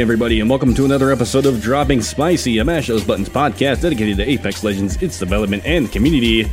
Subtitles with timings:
[0.00, 3.82] Evening, everybody, and welcome to another episode of Dropping Spicy, a Mash Those Buttons podcast
[3.82, 6.50] dedicated to Apex Legends, its development, and community.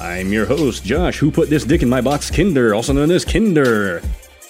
[0.00, 3.24] I'm your host, Josh, who put this dick in my box, Kinder, also known as
[3.24, 4.02] Kinder.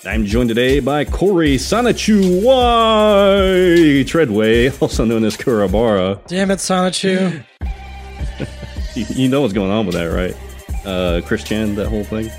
[0.06, 6.26] I'm joined today by Corey Sanachu Y Treadway, also known as Kurabara.
[6.26, 7.44] Damn it, Sonichu.
[8.94, 10.34] You, know what's going on with that, right?
[10.86, 12.30] Uh, Chris Chan, that whole thing.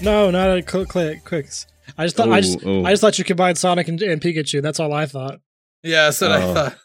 [0.00, 0.88] No, not a click.
[0.88, 1.66] click quicks.
[1.98, 2.64] I just thought I just.
[2.66, 4.62] I just thought you combined Sonic and, and Pikachu.
[4.62, 5.40] That's all I thought.
[5.82, 6.34] Yeah, that's what Oh.
[6.34, 6.76] I thought.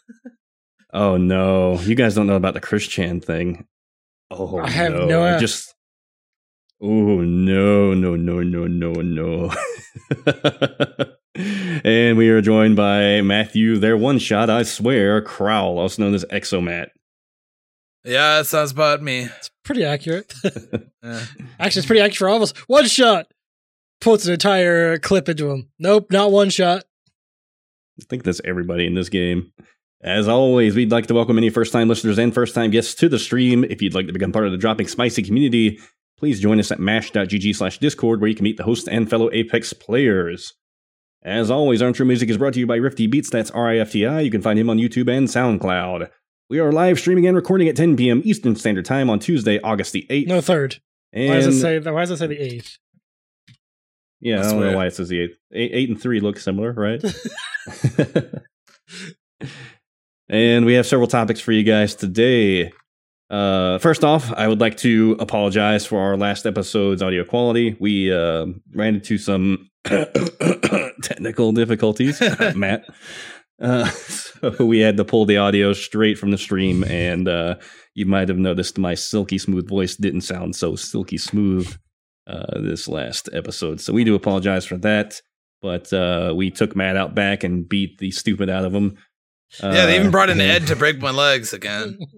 [0.92, 3.66] Oh no, you guys don't know about the Chris Chan thing.
[4.30, 5.74] Oh, I have no, no I just.
[6.80, 6.86] Oh
[7.20, 9.52] no no no no no no.
[11.84, 13.78] and we are joined by Matthew.
[13.78, 16.88] Their one shot, I swear, Crowl, also known as Exomat.
[18.04, 19.22] Yeah, that sounds about me.
[19.24, 20.32] It's pretty accurate.
[21.00, 21.24] Yeah.
[21.60, 22.50] Actually, it's pretty accurate for all of us.
[22.66, 23.28] One shot
[24.00, 25.68] puts an entire clip into him.
[25.78, 26.84] Nope, not one shot.
[28.00, 29.52] I think that's everybody in this game.
[30.00, 33.08] As always, we'd like to welcome any first time listeners and first time guests to
[33.08, 33.64] the stream.
[33.64, 35.80] If you'd like to become part of the Dropping Spicy community,
[36.16, 39.28] please join us at mash.gg slash discord where you can meet the hosts and fellow
[39.32, 40.54] Apex players.
[41.24, 43.78] As always, our intro music is brought to you by Rifty Beats, that's R I
[43.78, 44.20] F T I.
[44.20, 46.08] You can find him on YouTube and SoundCloud.
[46.48, 48.22] We are live streaming and recording at 10 p.m.
[48.24, 50.28] Eastern Standard Time on Tuesday, August the 8th.
[50.28, 50.76] No third.
[51.12, 51.78] and Why does it say?
[51.80, 52.78] Why does it say the eighth?
[54.20, 55.30] Yeah, I That's don't know why it says the eight.
[55.52, 57.02] Eight, eight and three look similar, right?
[60.28, 62.72] and we have several topics for you guys today.
[63.30, 67.76] Uh, first off, I would like to apologize for our last episode's audio quality.
[67.78, 69.68] We uh, ran into some
[71.02, 72.20] technical difficulties,
[72.56, 72.84] Matt.
[73.60, 77.56] Uh, so we had to pull the audio straight from the stream, and uh,
[77.94, 81.76] you might have noticed my silky smooth voice didn't sound so silky smooth
[82.28, 83.80] uh, this last episode.
[83.80, 85.20] So we do apologize for that.
[85.60, 88.96] But uh, we took Matt out back and beat the stupid out of him.
[89.62, 91.98] yeah, they even Uh, brought in Ed to break my legs again.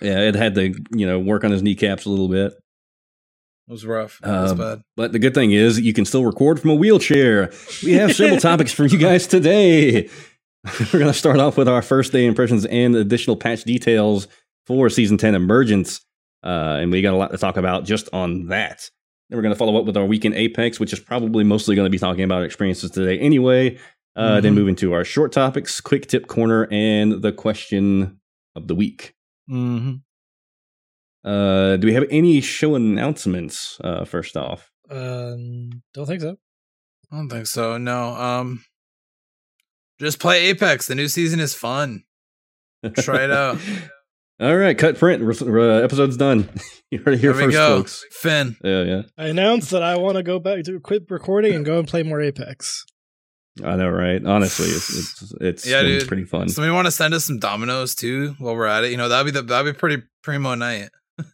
[0.00, 2.52] Yeah, Ed had to you know work on his kneecaps a little bit.
[2.52, 4.20] It was rough.
[4.22, 4.82] It was Um, bad.
[4.96, 7.50] But the good thing is you can still record from a wheelchair.
[7.82, 10.08] We have several topics for you guys today.
[10.92, 14.28] We're going to start off with our first day impressions and additional patch details
[14.68, 16.00] for season 10 Emergence.
[16.44, 18.88] Uh, and we got a lot to talk about just on that.
[19.32, 21.86] Then we're going to follow up with our weekend Apex, which is probably mostly going
[21.86, 23.78] to be talking about experiences today anyway.
[24.14, 24.56] Uh, Then Mhm.
[24.56, 28.20] move into our short topics, quick tip corner, and the question
[28.54, 29.14] of the week.
[29.50, 29.94] Mm-hmm.
[31.26, 34.70] Uh, do we have any show announcements uh, first off?
[34.90, 36.36] Um, don't think so.
[37.10, 37.78] I don't think so.
[37.78, 38.14] No.
[38.14, 38.62] Um,
[39.98, 40.88] just play Apex.
[40.88, 42.04] The new season is fun.
[42.98, 43.58] Try it out.
[44.42, 45.22] All right, cut print.
[45.22, 46.48] Re- uh, episode's done.
[46.90, 47.76] you heard it here There we first, go.
[47.78, 48.04] folks.
[48.10, 48.56] Finn.
[48.64, 49.02] Yeah, yeah.
[49.16, 52.02] I announced that I want to go back to quit recording and go and play
[52.02, 52.84] more Apex.
[53.62, 54.24] I know, right?
[54.24, 56.08] Honestly, it's it's it's Yeah, been dude.
[56.08, 56.48] pretty fun.
[56.48, 58.90] Somebody want to send us some dominoes too while we're at it?
[58.90, 60.88] You know that'd be the that'd be pretty primo night.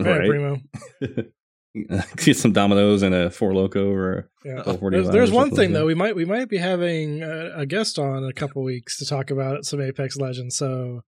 [0.00, 0.28] Yeah, right?
[0.28, 0.60] primo.
[2.16, 4.62] Get some dominoes and a four loco or Yeah.
[4.64, 5.86] There's, there's or one thing like though.
[5.86, 9.06] We might we might be having a, a guest on in a couple weeks to
[9.06, 10.56] talk about some Apex Legends.
[10.56, 11.02] So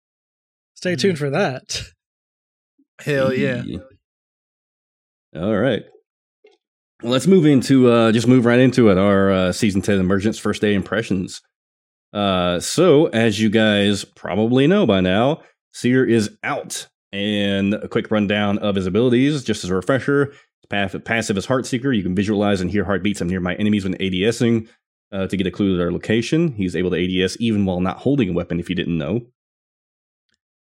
[0.78, 0.98] stay Hmm.
[1.00, 1.82] tuned for that.
[3.02, 3.64] Hell yeah.
[5.36, 5.84] All right.
[7.04, 8.98] Well, let's move into uh just move right into it.
[8.98, 11.42] Our uh, season 10 emergence first day impressions.
[12.14, 15.42] Uh so as you guys probably know by now,
[15.74, 16.88] Seer is out.
[17.14, 20.34] And a quick rundown of his abilities, just as a refresher.
[20.70, 21.96] Path- Passive is Heartseeker.
[21.96, 24.68] You can visualize and hear heartbeats of nearby enemies when ADSing
[25.14, 26.52] uh, to get a clue to their location.
[26.52, 29.22] He's able to ADS even while not holding a weapon, if you didn't know.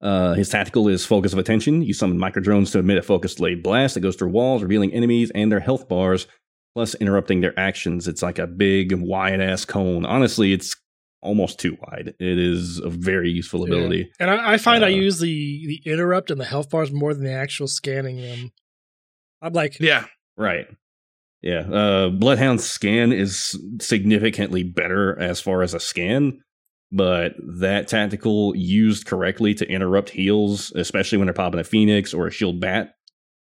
[0.01, 1.81] Uh, his tactical is Focus of Attention.
[1.81, 4.93] You summon micro drones to emit a focused blade blast that goes through walls, revealing
[4.93, 6.27] enemies and their health bars,
[6.75, 8.07] plus interrupting their actions.
[8.07, 10.05] It's like a big, wide ass cone.
[10.05, 10.75] Honestly, it's
[11.23, 12.13] almost too wide.
[12.19, 13.75] It is a very useful Yeah.
[13.75, 14.11] ability.
[14.19, 17.13] And I, I find I Uh, use the the interrupt and the health bars more
[17.15, 18.51] than the actual scanning them.
[19.41, 20.05] I'm like, Yeah.
[20.37, 20.67] Right.
[21.41, 21.61] Yeah.
[21.61, 26.39] Uh, Bloodhound's scan is significantly better as far as a scan.
[26.91, 32.27] But that tactical used correctly to interrupt heals, especially when they're popping a phoenix or
[32.27, 32.93] a shield bat,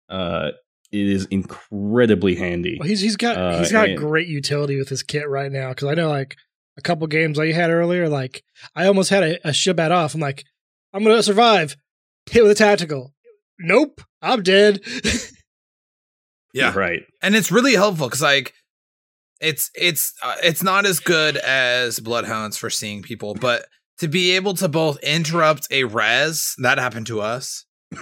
[0.09, 0.50] uh,
[0.93, 2.77] it is incredibly handy.
[2.79, 5.71] Well, he's he's got Uh, he's got and- great utility with his kit right now
[5.71, 6.37] because I know like
[6.79, 8.43] a couple games I had earlier, like
[8.75, 10.15] I almost had a, a Shibat off.
[10.15, 10.44] I'm like,
[10.93, 11.77] I'm gonna survive.
[12.31, 13.12] Hit with a tactical.
[13.59, 14.81] Nope, I'm dead.
[16.53, 16.73] Yeah.
[16.75, 17.03] Right.
[17.23, 18.55] and it's really helpful because like
[19.41, 23.67] it's it's uh, it's not as good as bloodhounds for seeing people but
[23.99, 27.65] to be able to both interrupt a res that happened to us.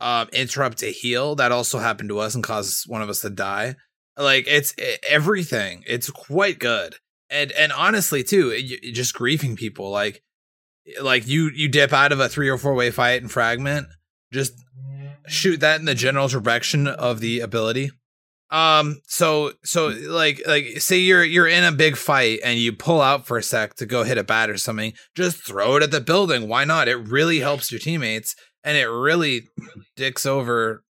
[0.00, 3.30] Um interrupt a heal that also happened to us and caused one of us to
[3.30, 3.76] die.
[4.18, 5.84] Like it's e- everything.
[5.86, 6.96] It's quite good.
[7.30, 10.20] And and honestly too y- y- just griefing people like
[11.00, 13.86] like you you dip out of a three or four way fight and fragment
[14.32, 14.52] just
[15.28, 17.92] shoot that in the general direction of the ability
[18.50, 23.00] um so so like like say you're you're in a big fight and you pull
[23.00, 25.90] out for a sec to go hit a bat or something just throw it at
[25.90, 29.48] the building why not it really helps your teammates and it really
[29.96, 30.84] dicks over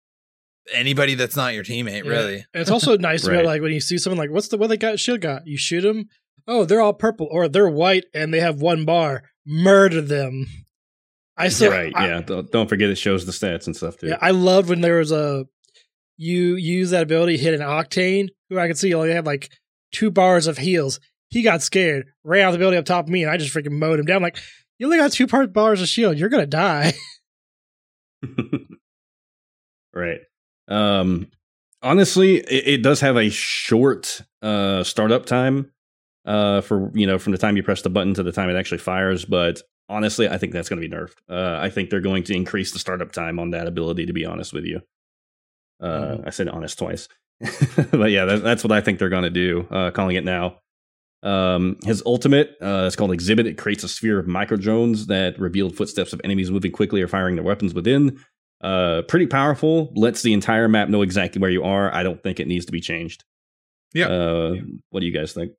[0.73, 2.09] anybody that's not your teammate Yeah.
[2.11, 4.57] really And it's also nice to be like when you see someone like, what's the
[4.57, 5.45] what they got shield got?
[5.45, 6.05] You shoot them.
[6.47, 9.23] Oh, they're all purple, or they're white and they have one bar.
[9.45, 10.45] Murder them.
[11.37, 11.91] I still, right.
[11.95, 12.21] I- yeah.
[12.21, 14.07] Don't, don't forget it shows the stats and stuff too.
[14.07, 15.45] Yeah, I loved when there was a
[16.23, 19.51] you use that ability hit an octane who I could see only had like
[19.91, 20.99] two bars of heals.
[21.29, 23.71] He got scared, ran out the building up top of me, and I just freaking
[23.71, 24.21] mowed him down.
[24.21, 24.37] like,
[24.77, 26.17] you only got two part bars of shield.
[26.17, 26.93] You're gonna die.
[29.93, 30.19] right.
[30.67, 31.27] Um,
[31.81, 35.71] honestly, it, it does have a short uh, startup time
[36.25, 38.55] uh, for you know from the time you press the button to the time it
[38.57, 39.25] actually fires.
[39.25, 41.15] But honestly, I think that's to be nerfed.
[41.29, 44.05] Uh, I think they're going to increase the startup time on that ability.
[44.05, 44.81] To be honest with you,
[45.81, 47.07] uh, I said honest twice,
[47.91, 49.67] but yeah, that, that's what I think they're going to do.
[49.69, 50.59] Uh, calling it now.
[51.23, 53.47] Um, his ultimate uh, is called Exhibit.
[53.47, 57.07] It creates a sphere of micro drones that revealed footsteps of enemies moving quickly or
[57.07, 58.19] firing their weapons within.
[58.61, 59.91] Uh, pretty powerful.
[59.95, 61.93] Lets the entire map know exactly where you are.
[61.93, 63.23] I don't think it needs to be changed.
[63.93, 64.07] Yeah.
[64.07, 64.55] Uh,
[64.89, 65.53] what do you guys think?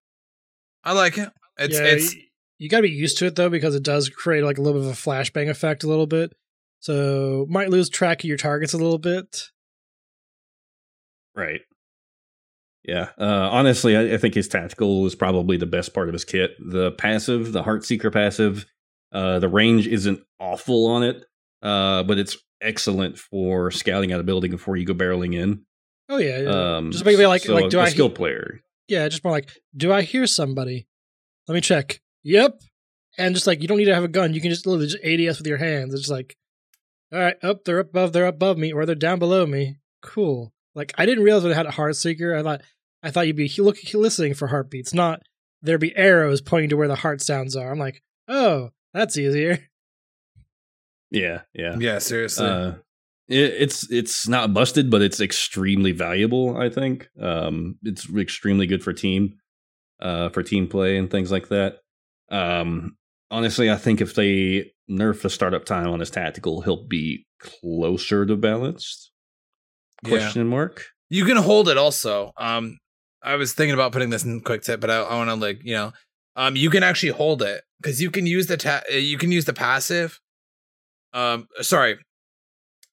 [0.86, 2.22] i like it it's yeah, it's you,
[2.58, 4.80] you got to be used to it though because it does create like a little
[4.80, 6.32] bit of a flashbang effect a little bit.
[6.80, 9.50] So might lose track of your targets a little bit.
[11.34, 11.60] Right.
[12.84, 13.10] Yeah.
[13.18, 16.52] Uh, honestly, I, I think his tactical is probably the best part of his kit.
[16.58, 18.66] The passive, the Heartseeker passive,
[19.12, 21.24] uh, the range isn't awful on it,
[21.62, 25.64] uh, but it's excellent for scouting out a building before you go barreling in.
[26.08, 26.76] Oh yeah, yeah.
[26.76, 28.60] Um, just maybe like so like do a I skill player?
[28.88, 30.86] yeah, just more like, do I hear somebody?
[31.48, 32.00] Let me check.
[32.24, 32.60] Yep.
[33.16, 35.04] And just like you don't need to have a gun, you can just literally just
[35.04, 35.94] ADS with your hands.
[35.94, 36.36] It's just like,
[37.12, 39.76] all right, up, they're up above, they're up above me, or they're down below me.
[40.02, 40.52] Cool.
[40.74, 42.34] Like I didn't realize it had a heart seeker.
[42.34, 42.62] I thought
[43.02, 45.22] I thought you'd be look, listening for heartbeats, not
[45.62, 47.70] there'd be arrows pointing to where the heart sounds are.
[47.70, 49.58] I'm like, oh, that's easier.
[51.10, 51.42] Yeah.
[51.54, 51.76] Yeah.
[51.78, 52.72] yeah seriously Uh,
[53.28, 56.56] it, it's it's not busted, but it's extremely valuable.
[56.56, 59.36] I think um, it's extremely good for team,
[60.00, 61.78] uh, for team play and things like that.
[62.30, 62.96] Um,
[63.30, 68.26] honestly, I think if they nerf the startup time on his tactical, he'll be closer
[68.26, 69.10] to balanced.
[70.04, 70.18] Yeah.
[70.18, 70.84] Question mark.
[71.10, 72.32] You can hold it also.
[72.36, 72.78] Um,
[73.22, 75.60] I was thinking about putting this in quick tip, but I, I want to like
[75.64, 75.92] you know,
[76.36, 79.32] um, you can actually hold it because you can use the ta- uh, you can
[79.32, 80.20] use the passive.
[81.12, 81.96] Um, sorry,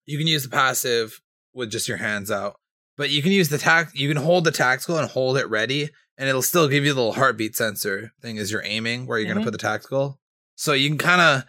[0.06, 1.20] you can use the passive
[1.54, 2.56] with just your hands out,
[2.98, 3.90] but you can use the tac.
[3.94, 7.00] You can hold the tactical and hold it ready, and it'll still give you the
[7.00, 9.34] little heartbeat sensor thing as you're aiming where you're Mhm.
[9.36, 10.20] gonna put the tactical.
[10.56, 11.44] So you can kind of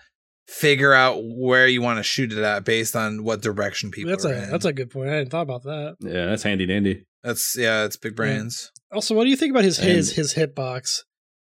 [0.46, 4.10] figure out where you want to shoot it at based on what direction people.
[4.10, 4.50] that's are a in.
[4.50, 5.08] that's a good point.
[5.08, 5.96] I hadn't thought about that.
[6.00, 7.04] Yeah, that's handy dandy.
[7.22, 8.70] That's yeah, it's big brains.
[8.92, 11.00] Also, what do you think about his his And- his hitbox?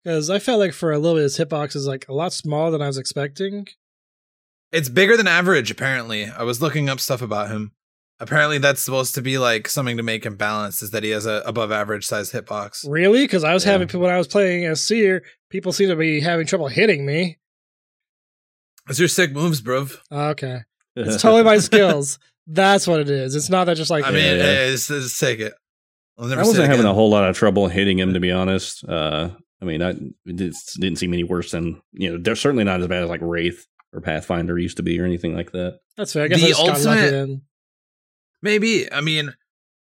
[0.04, 2.70] Because I felt like for a little bit his hitbox is like a lot smaller
[2.72, 3.66] than I was expecting.
[4.72, 6.25] It's bigger than average, apparently.
[6.25, 7.72] I was looking up stuff about him.
[8.20, 10.82] Apparently, that's supposed to be like something to make him balanced.
[10.84, 12.86] Is that he has a above average size hitbox?
[12.88, 13.24] Really?
[13.24, 13.74] Because I was Yeah.
[13.74, 17.06] having people when I was playing as Seer, people seem to be having trouble hitting
[17.06, 17.38] me.
[18.89, 19.98] It's your sick moves, bruv.
[20.12, 20.60] Okay,
[20.96, 22.20] it's totally my skills.
[22.48, 23.36] That's what it is.
[23.36, 24.65] It's not that just like I mean, Yeah, yeah.
[24.68, 25.54] It's, it's, take it.
[26.18, 28.32] I'll never I wasn't it having a whole lot of trouble hitting him, to be
[28.32, 28.84] honest.
[28.88, 29.30] Uh,
[29.62, 29.89] I mean, I
[30.25, 32.18] it just didn't seem any worse than you know.
[32.22, 35.36] They're certainly not as bad as like Wraith or Pathfinder used to be, or anything
[35.36, 35.80] like that.
[35.98, 36.25] that's fair.
[36.25, 37.39] I guess The I just got lucky ultimate-
[38.42, 38.92] Maybe.
[38.92, 39.34] I mean,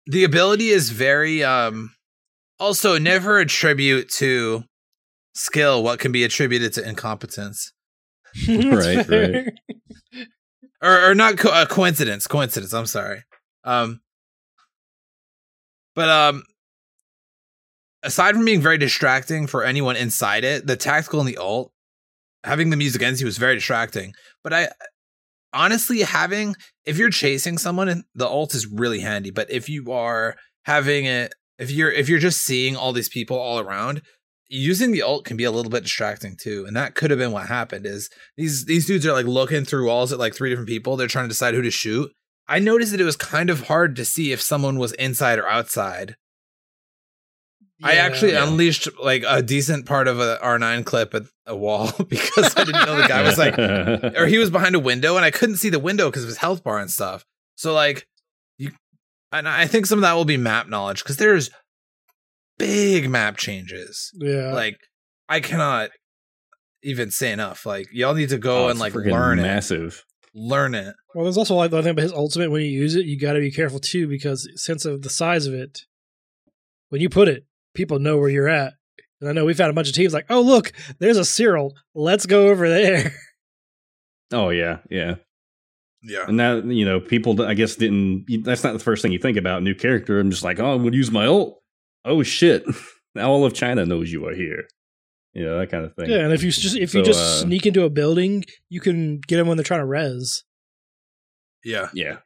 [0.08, 1.94] the ability is very um
[2.60, 4.64] also never attribute to
[5.34, 7.72] skill what can be attributed to incompetence.
[8.48, 9.54] That's Right,
[10.82, 13.24] or, or not co- uh, coincidence coincidence i'm sorry
[13.64, 14.02] um
[15.96, 16.44] but um
[18.04, 21.72] aside from being very distracting for anyone inside it the tactical and the alt
[22.44, 24.14] having them use against you was very distracting.
[24.44, 24.70] But I
[25.54, 29.32] honestly having if you're chasing someone the alt is really handy.
[29.32, 33.38] But if you are having it, if you're if you're just seeing all these people
[33.38, 34.02] all around,
[34.52, 36.66] using the ult can be a little bit distracting too.
[36.68, 37.86] And that could have been what happened.
[37.86, 40.96] Is these these dudes are like looking through walls at like three different people.
[40.98, 42.12] They're trying to decide who to shoot.
[42.48, 45.48] I noticed that it was kind of hard to see if someone was inside or
[45.48, 46.16] outside.
[47.84, 48.48] I actually Yeah.
[48.48, 52.86] unleashed like a decent part of a R9 clip at a wall because I didn't
[52.86, 55.70] know the guy was like, or he was behind a window and I couldn't see
[55.70, 57.26] the window because of his health bar and stuff.
[57.56, 58.06] So like,
[58.60, 58.72] you,
[59.32, 61.50] and I think some of that will be map knowledge because there's
[62.66, 64.12] big map changes.
[64.16, 64.54] Yeah.
[64.54, 64.78] Like,
[65.30, 65.90] I cannot
[66.84, 67.66] even say enough.
[67.66, 70.04] Like, y'all need to go Oh, and like freaking learn it, massive.
[70.34, 70.96] learn it.
[71.16, 72.52] Well, there's also like the thing about his ultimate.
[72.52, 75.46] When you use it, you got to be careful too, because since of the size
[75.48, 75.80] of it,
[76.90, 78.74] when you put it, people know where you're at.
[79.20, 81.76] And I know we've had a bunch of teams like, "Oh, look, there's a Cyril.
[81.94, 83.14] Let's go over there."
[84.34, 85.16] Oh yeah, yeah.
[86.04, 86.24] Yeah.
[86.26, 88.26] And that you know, people I guess didn't.
[88.46, 89.62] That's not the first thing you think about.
[89.62, 90.22] New character.
[90.22, 91.61] I'm just like, oh, I'm gonna use my ult.
[92.06, 92.64] Oh shit!
[93.14, 94.64] Now all of China knows you are here.
[95.34, 96.10] You know that kind of thing.
[96.10, 99.20] yeah, and if you just if you just uh, sneak into a building, you can
[99.20, 100.46] get them when they're trying to res.
[101.64, 101.90] Yeah.
[101.94, 102.20] Yeah.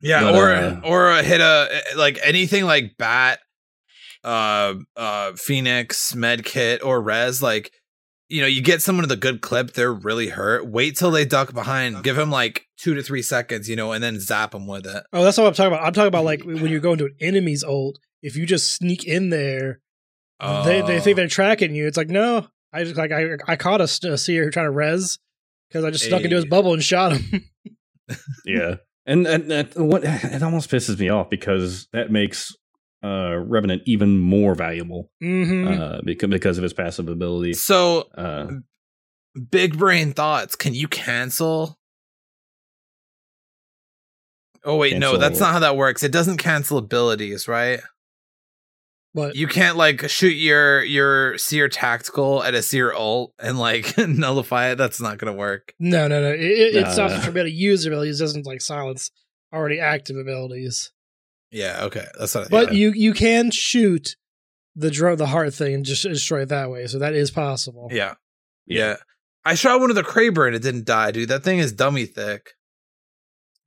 [0.00, 3.38] Yeah, But, or uh, or uh, hit a like anything like bat,
[4.22, 7.42] uh, uh, Phoenix, Medkit, or Res.
[7.42, 7.70] Like,
[8.28, 10.66] you know, you get someone with a good clip, they're really hurt.
[10.66, 14.02] Wait till they duck behind, give them like two to three seconds, you know, and
[14.02, 15.04] then zap them with it.
[15.12, 15.84] Oh, that's what I'm talking about.
[15.86, 17.98] I'm talking about like when you're going to an enemy's ult.
[18.22, 19.80] If you just sneak in there,
[20.40, 21.20] they they think Oh.
[21.20, 21.86] they're tracking you.
[21.86, 25.18] It's like no, I just like I I caught a, a seer trying to res
[25.68, 27.44] because I just snuck into his bubble and shot him.
[28.44, 28.76] Yeah.
[29.06, 32.54] And, and, and what it almost pisses me off because that makes
[33.04, 37.52] uh Revenant even more valuable hmm uh because because of his passive ability.
[37.52, 38.46] So, Uh
[39.50, 40.56] big brain thoughts.
[40.56, 41.78] Can you cancel?
[44.64, 46.02] Oh wait, no, that's not how that works.
[46.02, 47.80] It doesn't cancel abilities, right?
[49.14, 53.96] but You can't like shoot your your seer tactical at a seer ult and like
[54.08, 54.76] nullify it.
[54.76, 55.74] That's not gonna work.
[55.78, 56.30] no, no, no.
[56.32, 56.88] It, it, it Nah.
[56.90, 58.20] stops you from being able to use abilities.
[58.20, 59.10] It doesn't like silence
[59.52, 60.90] already active abilities.
[61.54, 62.46] Yeah, okay, that's what.
[62.46, 62.74] I But thought.
[62.74, 64.16] you you can shoot
[64.76, 66.86] the dro- the heart thing and just destroy it that way.
[66.88, 67.88] So that is possible.
[67.92, 68.14] yeah,
[68.66, 68.96] yeah.
[69.44, 71.28] I shot one of the Kraber and it didn't die, dude.
[71.28, 72.50] That thing is dummy thick.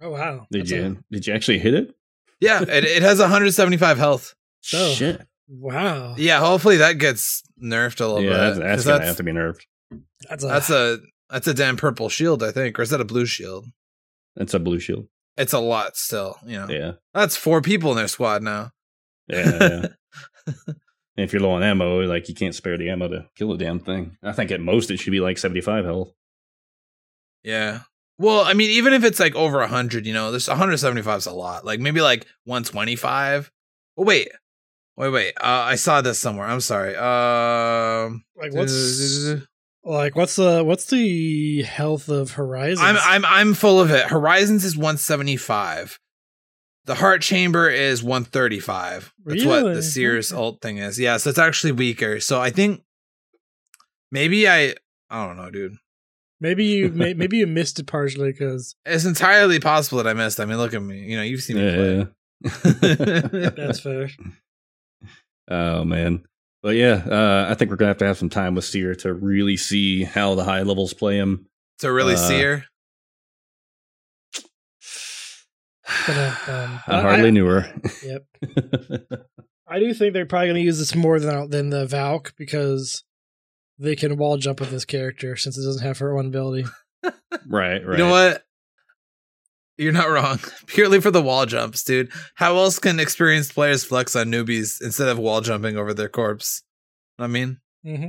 [0.02, 0.48] Oh wow.
[0.52, 1.96] did That's you a- did you actually hit it?
[2.40, 4.36] Yeah, it, it has 175 health.
[4.74, 4.94] Oh.
[4.94, 5.26] Shit.
[5.48, 6.14] wow.
[6.18, 8.38] Yeah, hopefully that gets nerfed a little Yeah, bit.
[8.38, 9.62] that's, 'cause that's gonna that's have to be nerfed.
[10.30, 13.06] That's a, that's a that's a damn purple shield, I think, or is that a
[13.06, 13.66] blue shield?
[14.36, 15.08] That's a blue shield.
[15.38, 16.38] It's a lot still.
[16.46, 16.92] You know, Yeah.
[17.14, 18.72] that's four people in their squad now.
[19.28, 19.88] Yeah.
[20.48, 20.54] yeah.
[21.18, 23.80] If you're low on ammo, like you can't spare the ammo to kill the damn
[23.80, 24.18] thing.
[24.22, 26.14] I think at most it should be like 75 health.
[27.44, 27.80] Yeah.
[28.20, 31.32] Well, I mean, even if it's like over 100, you know, this 175 is a
[31.32, 31.66] lot.
[31.66, 33.52] Like maybe like 125.
[33.98, 34.30] Oh, wait.
[34.96, 35.34] Wait, wait.
[35.38, 36.46] Uh, I saw this somewhere.
[36.48, 36.96] I'm sorry.
[36.96, 39.34] Um, like what's
[39.88, 42.84] like what's the what's the health of Horizon?
[42.86, 44.06] I'm I'm I'm full of it.
[44.08, 46.00] Horizons is 175.
[46.86, 49.14] The heart chamber is 135.
[49.26, 50.40] That's what the Seer's Okay.
[50.42, 51.00] ult thing is.
[51.00, 52.20] Yeah, so it's actually weaker.
[52.20, 52.82] So I think
[54.12, 54.76] maybe I
[55.10, 55.76] I don't know, dude.
[56.40, 60.40] maybe you may, maybe you missed it partially because It's entirely possible that I missed.
[60.40, 61.00] I mean, look at me.
[61.00, 62.04] You know, you've seen me Yeah.
[62.06, 63.50] play.
[63.56, 64.10] that's fair.
[65.50, 66.24] oh man.
[66.64, 69.14] But yeah, uh, I think we're gonna have to have some time with Seer to
[69.14, 71.48] really see how the high levels play him.
[71.80, 72.66] to really Uh, see her.
[76.08, 77.72] But, uh, um, I hardly knew her.
[78.04, 78.26] Yep.
[79.68, 83.04] I do think they're probably going to use this more than than the Valk because
[83.78, 86.66] they can wall jump with this character since it doesn't have her own ability.
[87.04, 87.14] right,
[87.48, 87.82] right.
[87.86, 88.44] You know what?
[89.78, 90.40] You're not wrong.
[90.68, 92.12] Purely for the wall jumps, dude.
[92.36, 96.64] How else can experienced players flex on newbies instead of wall jumping over their corpse?
[97.20, 98.06] I mean, hmm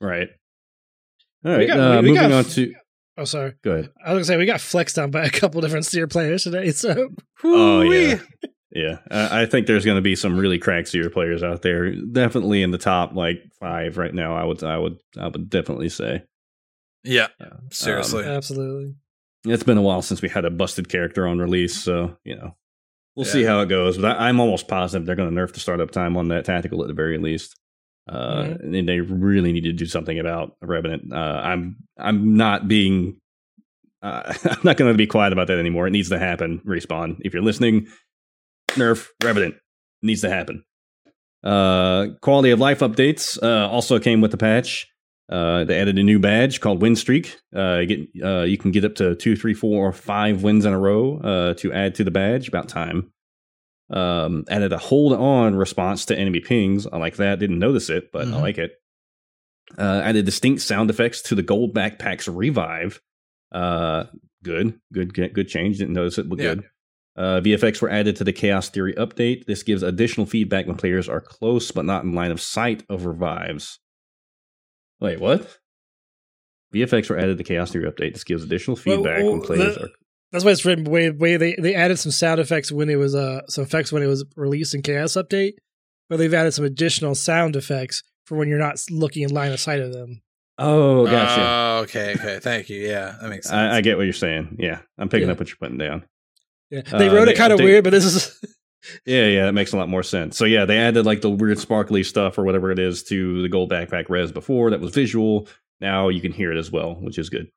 [0.00, 0.28] Right.
[1.44, 1.58] All right.
[1.60, 2.74] We got- uh, we- we moving got- on to
[3.18, 3.52] Oh, sorry.
[3.62, 3.90] go ahead.
[4.04, 6.70] I was gonna say we got flexed on by a couple different Seer players today.
[6.72, 7.10] So
[7.44, 8.18] Oh yeah,
[8.70, 8.98] yeah.
[9.10, 11.92] I I think there's going to be some really crack Seer players out there.
[11.94, 14.34] Definitely in the top like five right now.
[14.34, 16.22] I would, I would, I would definitely say.
[17.04, 17.28] yeah.
[17.38, 17.48] Yeah.
[17.70, 18.24] Seriously.
[18.24, 18.94] absolutely.
[19.44, 22.54] It's been a while since we had a busted character on release, so you know
[23.16, 23.98] we'll see how it goes.
[23.98, 26.82] But I, I'm almost positive they're going to nerf the startup time on that tactical
[26.82, 27.54] at the very least.
[28.08, 28.60] Uh, Mhm.
[28.78, 31.12] And they really need to do something about Revenant.
[31.12, 33.20] Uh, I'm I'm not being
[34.02, 35.86] uh, I'm not going to be quiet about that anymore.
[35.86, 36.60] It needs to happen.
[36.66, 37.86] Respawn, if you're listening,
[38.70, 39.60] nerf Revenant It
[40.06, 40.64] needs to happen.
[41.44, 44.86] Uh, quality of life updates uh, also came with the patch.
[45.32, 47.38] Uh, they added a new badge called Win Streak.
[47.56, 50.66] Uh, you, get, uh, you can get up to two, three, four, or five wins
[50.66, 52.48] in a row uh, to add to the badge.
[52.48, 53.10] About time.
[53.90, 56.86] Um, added a hold on response to enemy pings.
[56.86, 57.38] I like that.
[57.38, 58.40] Didn't notice it, but I Mhm.
[58.40, 58.72] like it.
[59.78, 63.00] Uh, added distinct sound effects to the gold backpack's revive.
[63.50, 64.04] Uh,
[64.42, 65.78] good, good, good change.
[65.78, 66.54] Didn't notice it, but Yeah.
[66.56, 66.64] good.
[67.16, 69.44] Uh, VFX were added to the Chaos Theory update.
[69.46, 73.04] This gives additional feedback when players are close but not in line of sight of
[73.06, 73.78] revives.
[75.02, 75.58] Wait, what?
[76.74, 78.14] VFX were added to Chaos Theory update.
[78.14, 79.88] This gives additional feedback well, when players the- are.
[80.30, 83.14] That's why it's written way way they they added some sound effects when it was
[83.14, 85.54] uh some effects when it was released in Chaos Update,
[86.08, 89.60] but they've added some additional sound effects for when you're not looking in line of
[89.60, 90.22] sight of them.
[90.56, 91.42] Oh, gotcha.
[91.42, 92.38] Oh, okay, okay.
[92.40, 92.80] Thank you.
[92.80, 93.54] Yeah, that makes sense.
[93.74, 94.56] I, I get what you're saying.
[94.58, 95.32] Yeah, I'm picking Yeah.
[95.32, 96.04] up what you're putting down.
[96.70, 98.40] Yeah, they Uh, wrote they it kind of weird, but this is
[99.06, 100.36] Yeah, yeah, that makes a lot more sense.
[100.36, 103.48] So yeah, they added like the weird sparkly stuff or whatever it is to the
[103.48, 105.48] gold backpack res before that was visual.
[105.80, 107.50] Now you can hear it as well, which is good.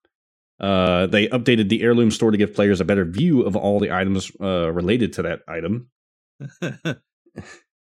[0.59, 3.91] Uh, they updated the heirloom store to give players a better view of all the
[3.91, 5.89] items uh, related to that item.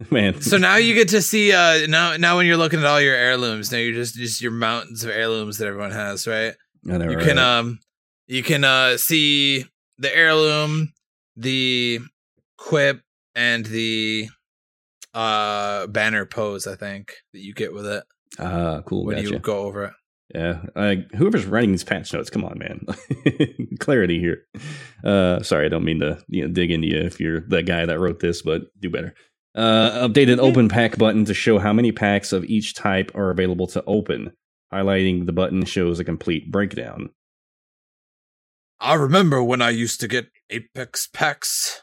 [0.09, 2.99] Man, so now you get to see uh now now when you're looking at all
[2.99, 6.55] your heirlooms, now you're just just your mountains of heirlooms that everyone has, right?
[6.89, 7.25] I know, you right?
[7.25, 7.79] can um
[8.27, 9.65] you can uh see
[9.99, 10.93] the heirloom,
[11.37, 11.99] the
[12.57, 13.01] quip,
[13.35, 14.29] and the
[15.13, 18.03] uh banner pose, I think, that you get with it
[18.39, 19.05] ah, cool.
[19.05, 19.29] when Gotcha.
[19.29, 19.93] you go over it.
[20.33, 22.87] Yeah, uh, whoever's writing these patch notes, come on, man,
[23.79, 24.45] clarity here.
[25.03, 27.85] Uh, sorry, I don't mean to you know, dig into you if you're the guy
[27.85, 29.13] that wrote this, but do better.
[29.53, 33.67] Uh, updated open pack button to show how many packs of each type are available
[33.67, 34.31] to open.
[34.73, 37.11] Highlighting the button shows a complete breakdown.
[38.79, 41.82] I remember when I used to get Apex packs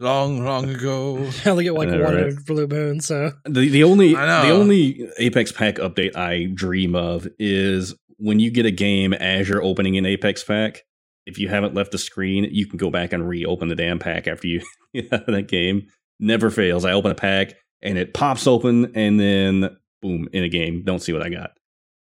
[0.00, 1.28] long, long ago.
[1.44, 2.34] I only get like I know, one right?
[2.46, 7.94] Blue Moon, so The the only the only Apex pack update I dream of is
[8.18, 10.82] when you get a game as you're opening an Apex pack.
[11.24, 14.26] If you haven't left the screen, you can go back and reopen the damn pack
[14.26, 14.60] after you
[14.94, 15.86] get that game.
[16.18, 16.84] Never fails.
[16.84, 20.82] I open a pack and it pops open, and then boom, in a game.
[20.84, 21.52] Don't see what I got.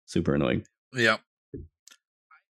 [0.06, 0.66] Super annoying.
[0.96, 1.20] Yep.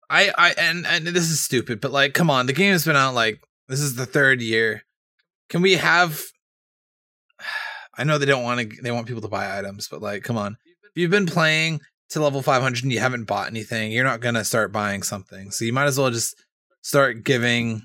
[0.09, 2.95] I I and and this is stupid, but like, come on, the game has been
[2.97, 4.83] out like this is the third year.
[5.51, 6.19] Can we have?
[7.97, 8.81] I know they don't want to.
[8.81, 10.57] They want people to buy items, but like, come on.
[10.65, 14.43] If you've been playing to level 500 and you haven't bought anything, you're not gonna
[14.43, 15.51] start buying something.
[15.51, 16.35] So you might as well just
[16.81, 17.81] start giving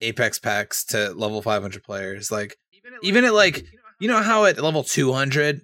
[0.00, 2.30] Apex packs to level 500 players.
[2.30, 2.56] Like,
[3.02, 3.64] even at like,
[4.00, 5.60] you know how at level 200,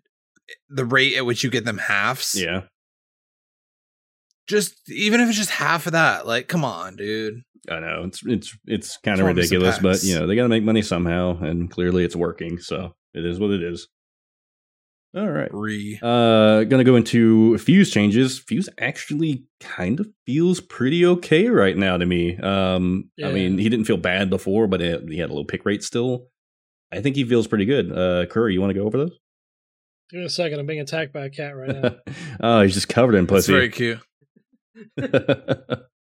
[0.69, 2.62] the rate at which you get them halves Yeah.
[4.49, 8.24] just even if it's just half of that like come on dude I know it's
[8.24, 10.64] it's it's kind of Throw 'em some ridiculous, but you know they got to make
[10.64, 12.59] money somehow, and clearly it's working.
[12.59, 13.88] So it is what it is.
[15.16, 15.48] All right.
[15.53, 18.38] re Uh, gonna go into Fuse changes.
[18.40, 22.37] Fuse actually kind of feels pretty okay right now to me.
[22.38, 25.64] Um, I mean, he didn't feel bad before, but it, he had a low pick
[25.64, 26.27] rate still.
[26.90, 27.96] I think he feels pretty good.
[27.96, 29.18] Uh, Curry, you want to go over those?
[30.11, 30.61] give me a second.
[30.61, 31.96] I'm being attacked by a cat right now.
[32.40, 34.00] oh, he's just covered in it's very cute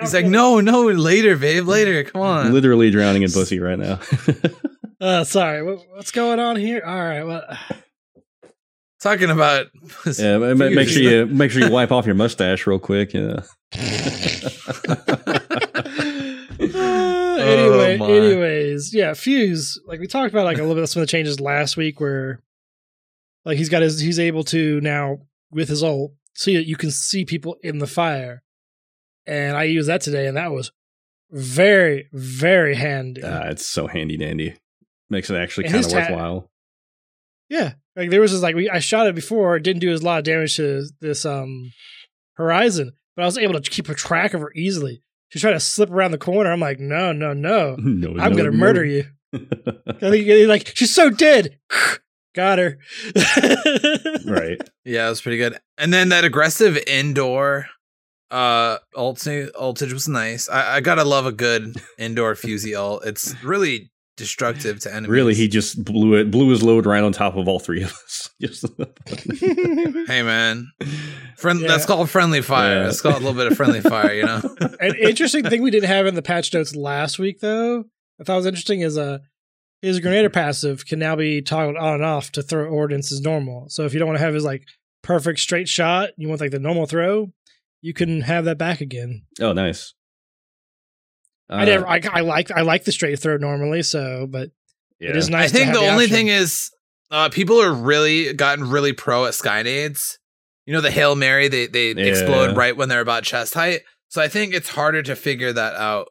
[0.00, 4.00] he's like no no later babe later come on Literally drowning in pussy right now.
[5.00, 5.62] Uh, sorry.
[5.62, 6.82] What, what's going on here?
[6.84, 7.22] All right.
[7.22, 7.44] Well,
[9.00, 9.66] talking about
[10.18, 13.12] yeah, ma- ma- make sure you make sure you wipe off your mustache real quick.
[13.12, 13.40] Yeah.
[17.38, 18.08] anyway, my.
[18.08, 19.80] anyways, yeah, Fuse.
[19.86, 22.00] Like we talked about, like a little bit of some of the changes last week,
[22.00, 22.40] where
[23.44, 25.18] like he's got his, he's able to now
[25.50, 28.42] with his ult see that you can see people in the fire,
[29.26, 30.72] and I used that today, and that was
[31.30, 33.22] very, very handy.
[33.24, 34.54] Ah, it's so handy dandy.
[35.10, 36.50] Makes it actually kind his of ta- worthwhile.
[37.48, 40.02] Yeah, like there was this like we I shot it before, it didn't do as
[40.02, 41.72] lot of damage to this um
[42.34, 45.02] horizon, but I was able to keep a track of her easily.
[45.28, 46.52] She tried to slip around the corner.
[46.52, 48.56] I'm like, no, no, no, no, I'm no, gonna no.
[48.56, 49.04] murder you.
[49.32, 49.38] I
[50.10, 51.58] think you're like she's so dead.
[52.34, 52.78] Got her.
[54.26, 54.60] right.
[54.84, 57.66] yeah it was pretty good and then that aggressive indoor
[58.30, 63.34] uh ulti ultage was nice I, I gotta love a good indoor fusey ult it's
[63.44, 67.36] really destructive to enemies Really, he just blew it, blew his load right on top
[67.36, 68.30] of all three of us.
[70.06, 70.68] Hey man
[71.36, 71.68] Friend, Yeah.
[71.68, 72.82] that's called friendly fire Yeah.
[72.84, 74.40] that's called a little bit of friendly fire you know
[74.80, 77.84] An interesting thing we didn't have in the patch notes last week, though,
[78.20, 79.18] I thought was interesting is uh,
[79.82, 83.68] his grenadier passive can now be toggled on and off to throw ordnance as normal.
[83.68, 84.62] So if you don't want to have his like
[85.02, 87.30] perfect straight shot, you want like the normal throw,
[87.86, 89.22] you can have that back again.
[89.40, 89.94] oh, nice.
[91.48, 93.82] I Uh, never, I, I like, I like the straight throw normally.
[93.84, 94.50] So, but
[94.98, 95.10] yeah.
[95.10, 95.50] it is nice.
[95.50, 96.70] I think to have the only thing is
[97.10, 100.00] uh, people are really gotten really pro at skynades.
[100.66, 102.06] You know the hail mary, they they Yeah.
[102.06, 103.82] explode right when they're about chest height.
[104.08, 106.08] So I think it's harder to figure that out.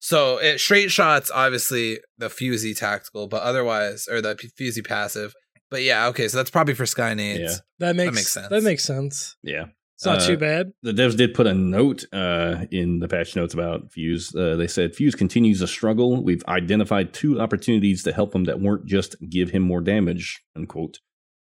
[0.00, 5.32] So it, straight shots, obviously the fusey tactical, but otherwise, or the p- fusey passive.
[5.70, 7.38] But yeah, okay, so that's probably for skynades.
[7.38, 7.54] Yeah.
[7.78, 8.48] That makes, makes sense.
[8.48, 9.36] That makes sense.
[9.42, 9.66] Yeah.
[9.96, 10.72] It's not Uh, too bad.
[10.82, 14.34] the devs did put a note uh, in the patch notes about Fuse.
[14.34, 16.22] Uh, they said Fuse continues to struggle.
[16.22, 20.42] We've identified two opportunities to help him that weren't just give him more damage.
[20.54, 20.98] Unquote.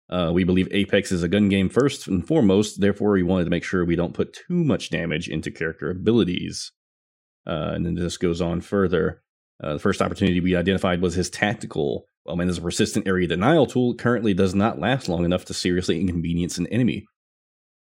[0.10, 2.80] Uh, we believe Apex is a gun game first and foremost.
[2.80, 6.72] Therefore, we wanted to make sure we don't put too much damage into character abilities.
[7.48, 9.24] Uh, and then this goes on further.
[9.64, 12.06] Uh, the first opportunity we identified was his tactical.
[12.26, 15.54] Well, man, as a persistent area denial tool, currently does not last long enough to
[15.56, 17.06] seriously inconvenience an enemy.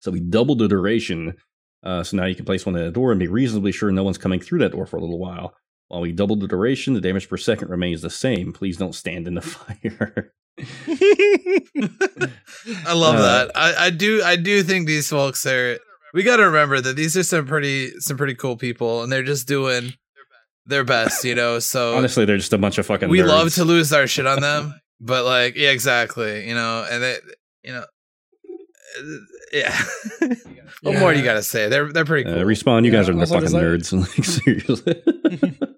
[0.03, 1.35] So we doubled the duration.
[1.81, 4.03] Uh, so now you can place one at a door and be reasonably sure no
[4.03, 5.53] one's coming through that door for a little while.
[5.87, 8.51] While we doubled the duration, the damage per second remains the same.
[8.51, 10.33] Please don't stand in the fire.
[12.85, 13.51] I love Uh, that.
[13.55, 14.21] I, I do.
[14.23, 15.77] I do think these folks are.
[16.13, 19.23] We got to remember that these are some pretty, some pretty cool people, and they're
[19.23, 19.93] just doing
[20.65, 21.59] their best, you know.
[21.59, 23.09] So Honestly, they're just a bunch of fucking.
[23.09, 23.27] we nerds.
[23.27, 27.17] love to lose our shit on them, but like, yeah, exactly, you know, and they,
[27.63, 27.85] you know,
[28.99, 29.17] uh,
[29.53, 29.81] yeah.
[30.81, 31.69] what more do you got to say?
[31.69, 32.43] They're they're pretty Uh, cool.
[32.43, 34.17] respawn, you guys are also fucking there's, nerds.
[34.17, 35.69] like seriously.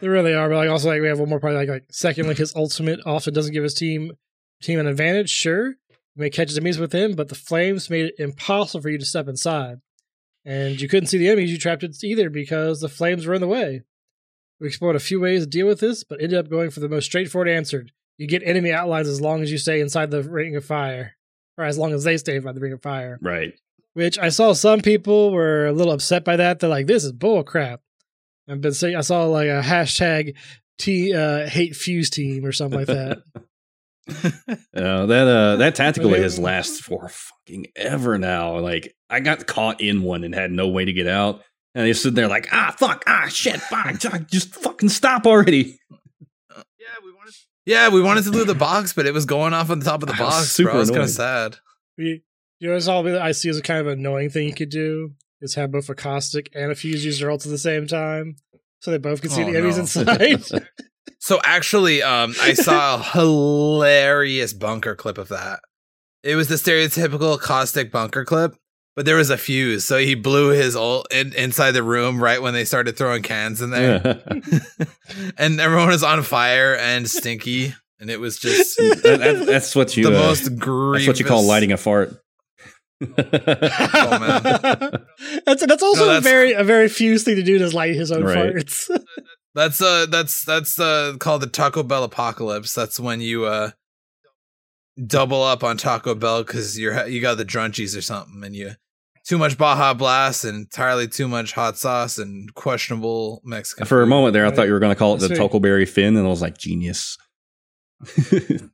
[0.00, 2.34] They really are, but like also like we have one more part like like secondly
[2.34, 4.12] his ultimate often doesn't give his team
[4.62, 5.28] team an advantage.
[5.28, 5.76] Sure, you
[6.16, 9.04] may catch his enemies with him, but the flames made it impossible for you to
[9.04, 9.78] step inside,
[10.44, 13.42] and you couldn't see the enemies you trapped it either because the flames were in
[13.42, 13.82] the way.
[14.58, 16.88] We explored a few ways to deal with this, but ended up going for the
[16.88, 17.84] most straightforward answer.
[18.16, 21.16] You get enemy outlines as long as you stay inside the ring of fire,
[21.58, 23.18] or as long as they stay by the ring of fire.
[23.22, 23.52] right.
[23.94, 26.58] Which I saw some people were a little upset by that.
[26.58, 27.80] They're like, "This is bull crap."
[28.48, 30.34] I've been saying I saw like a hashtag
[30.78, 33.18] T uh, hate fuse team or something like that.
[34.08, 34.12] Uh,
[35.06, 36.22] that uh, that tactical Okay.
[36.22, 38.58] has lasted for fucking ever now.
[38.58, 41.42] Like I got caught in one and had no way to get out,
[41.76, 45.78] and they stood there like, ah, fuck, ah, shit, fuck, just- just fucking stop already.
[47.66, 50.02] Yeah, we wanted to loot the box, but it was going off on the top
[50.02, 50.50] of the That was box.
[50.52, 50.80] super bro.
[50.80, 51.56] It's kind of sad.
[51.96, 52.20] you,
[52.60, 54.70] you know, it's all that I see as a kind of annoying thing you could
[54.70, 57.86] do is have both a caustic and a fuse use their ults at the same
[57.86, 58.36] time,
[58.80, 60.02] so they both can see Oh, the enemies no.
[60.42, 60.66] inside.
[61.18, 65.60] So actually, um, I saw a hilarious bunker clip of that.
[66.22, 68.54] It was the stereotypical caustic bunker clip,
[68.96, 72.40] but there was a fuse, so he blew his ult in, inside the room right
[72.40, 74.22] when they started throwing cans in there,
[75.38, 79.96] and everyone was on fire and stinky, and it was just That- that- that's what
[79.96, 80.04] you.
[80.10, 81.06] the uh, most grievous.
[81.06, 82.14] that's what you call lighting a fart.
[83.00, 83.36] that's
[85.66, 88.24] that's also No, a very a very fuse thing to do to light his own
[88.24, 88.54] Right.
[88.54, 88.90] farts.
[89.54, 92.74] That's uh, that's that's uh called the Taco Bell apocalypse.
[92.74, 93.70] That's when you uh
[95.06, 98.72] double up on Taco Bell because you're you got the drunchies or something, and you
[99.26, 103.86] too much Baja Blast and entirely too much hot sauce and questionable Mexican.
[103.86, 105.50] For a moment there, I thought you were going to call it the That's right.
[105.50, 107.16] Tuckleberry Fin, and I was like, genius.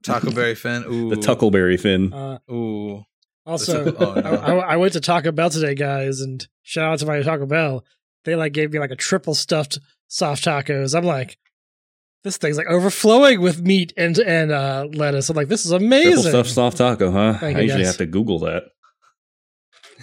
[0.03, 0.85] Taco Berry Fin.
[0.91, 2.13] Ooh, the Tuckleberry Fin.
[2.13, 3.03] Uh, Ooh,
[3.47, 4.23] Also, Oh, no.
[4.23, 7.47] I, I- I went to Taco Bell today, guys, and shout out to my Taco
[7.47, 7.85] Bell.
[8.25, 10.97] They like gave me like a triple stuffed soft tacos.
[10.97, 11.39] I'm like,
[12.23, 15.31] this thing's like overflowing with meat and and uh, lettuce.
[15.31, 16.13] I'm like, this is amazing.
[16.25, 17.39] Triple stuffed soft taco, huh?
[17.39, 17.87] Thank I you, usually guys.
[17.93, 18.65] have to Google that.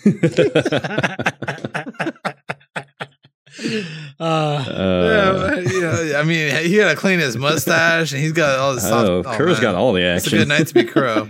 [4.20, 8.60] uh, Uh, yeah, yeah, I mean, he got to clean his mustache, and he's got
[8.60, 8.84] all this.
[8.88, 9.62] Soft, oh, Kerr's man.
[9.62, 10.40] got all the It's a action.
[10.40, 11.30] good night to be Crow.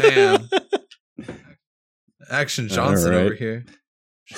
[0.00, 0.48] Damn.
[2.30, 3.24] Action Johnson right.
[3.24, 3.64] over here.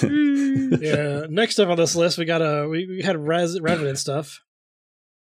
[0.03, 1.27] yeah.
[1.29, 4.40] Next up on this list, we got a we, we had res, Revenant stuff.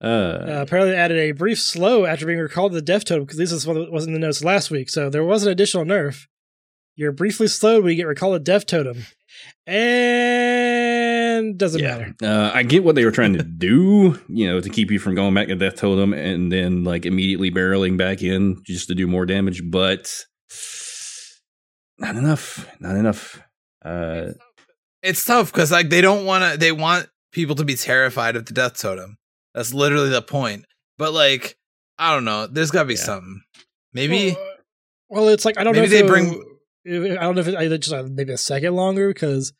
[0.02, 3.38] Uh, Uh, apparently, added a brief slow after being recalled to the Death Totem because
[3.38, 4.90] this is what was in the notes last week.
[4.90, 6.26] So there was an additional nerf.
[6.96, 9.06] You're briefly slowed when you get recalled to Death Totem,
[10.34, 11.98] and doesn't yeah.
[11.98, 12.14] matter.
[12.22, 15.16] Uh, I get what they were trying to do, you know, to keep you from
[15.16, 19.08] going back to Death Totem and then like immediately barreling back in just to do
[19.08, 20.14] more damage, but
[21.98, 22.68] not enough.
[22.80, 23.42] Not enough.
[23.84, 24.32] Uh,
[25.02, 26.58] It's tough because like they don't want to.
[26.60, 29.18] They want people to be terrified of the death totem.
[29.56, 30.66] That's literally the point.
[30.98, 31.56] But like,
[31.98, 32.46] I don't know.
[32.48, 33.00] There's got to be Yeah.
[33.02, 33.42] something.
[33.94, 34.32] Maybe.
[34.32, 34.46] Well, uh,
[35.26, 35.94] well, it's like I don't Maybe know.
[35.96, 36.53] If they it- bring- if-
[36.86, 39.54] I don't know if it, I just uh, maybe a second longer because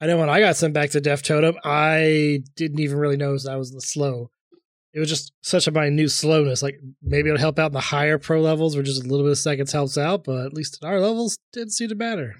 [0.00, 3.46] I know when I got sent back to Death Totem, I didn't even really notice
[3.46, 4.30] I was the slow.
[4.92, 6.62] It was just such a minute slowness.
[6.62, 9.32] Like maybe it'll help out in the higher pro levels where just a little bit
[9.32, 12.36] of seconds helps out, but at least in our levels, didn't seem to matter.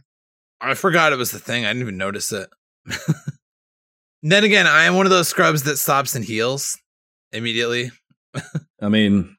[0.60, 1.64] I forgot it was the thing.
[1.64, 2.48] I didn't even notice it.
[4.22, 6.78] then again, I am one of those scrubs that stops and heals
[7.32, 7.90] immediately.
[8.82, 9.36] I mean,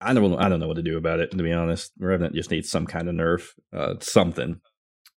[0.00, 1.30] I don't I don't know what to do about it.
[1.32, 4.60] To be honest, Revenant just needs some kind of nerf, uh, something.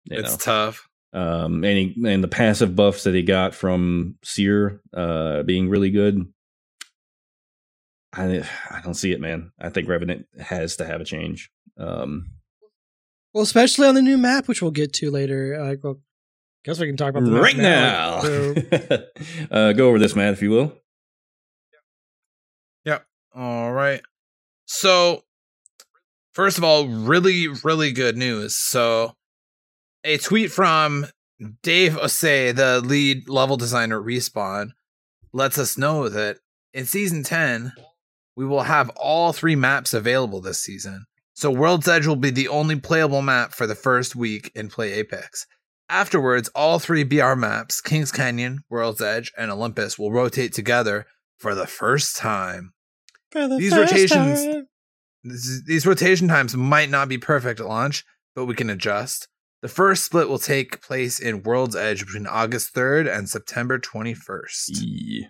[0.06, 0.38] You it's know.
[0.38, 0.88] tough.
[1.14, 5.92] Um, and he, and the passive buffs that he got from Seer, uh, being really
[5.92, 6.26] good.
[8.14, 9.52] I I don't see it, man.
[9.60, 11.52] I think Revenant has to have a change.
[11.78, 12.32] Um,
[13.34, 15.60] Well, especially on the new map, which we'll get to later.
[15.60, 16.02] Uh, well,
[16.66, 18.56] guess we can talk about the map right now, So,
[19.52, 20.74] uh, go over this, Matt, if you will.
[22.86, 23.06] Yep.
[23.36, 24.02] All right.
[24.74, 25.26] So,
[26.32, 28.56] first of all, really, really good news.
[28.56, 29.18] So,
[30.06, 31.08] a tweet from
[31.62, 34.70] Dave Osei, the lead level designer at Respawn,
[35.34, 36.38] lets us know that
[36.74, 37.74] in season 10,
[38.38, 41.04] we will have all three maps available this season.
[41.34, 44.94] So, World's Edge will be the only playable map for the first week in Play
[44.94, 45.48] Apex.
[45.90, 51.08] Afterwards, all three BR maps, Kings Canyon, World's Edge, and Olympus, will rotate together
[51.38, 52.72] for the first time.
[53.32, 54.68] For the These first rotations- time.
[55.24, 58.04] These rotation times might not be perfect at launch,
[58.36, 59.28] but we can adjust.
[59.62, 64.70] The first split will take place in World's Edge between August 3rd and September 21st.
[64.82, 65.28] Yeah.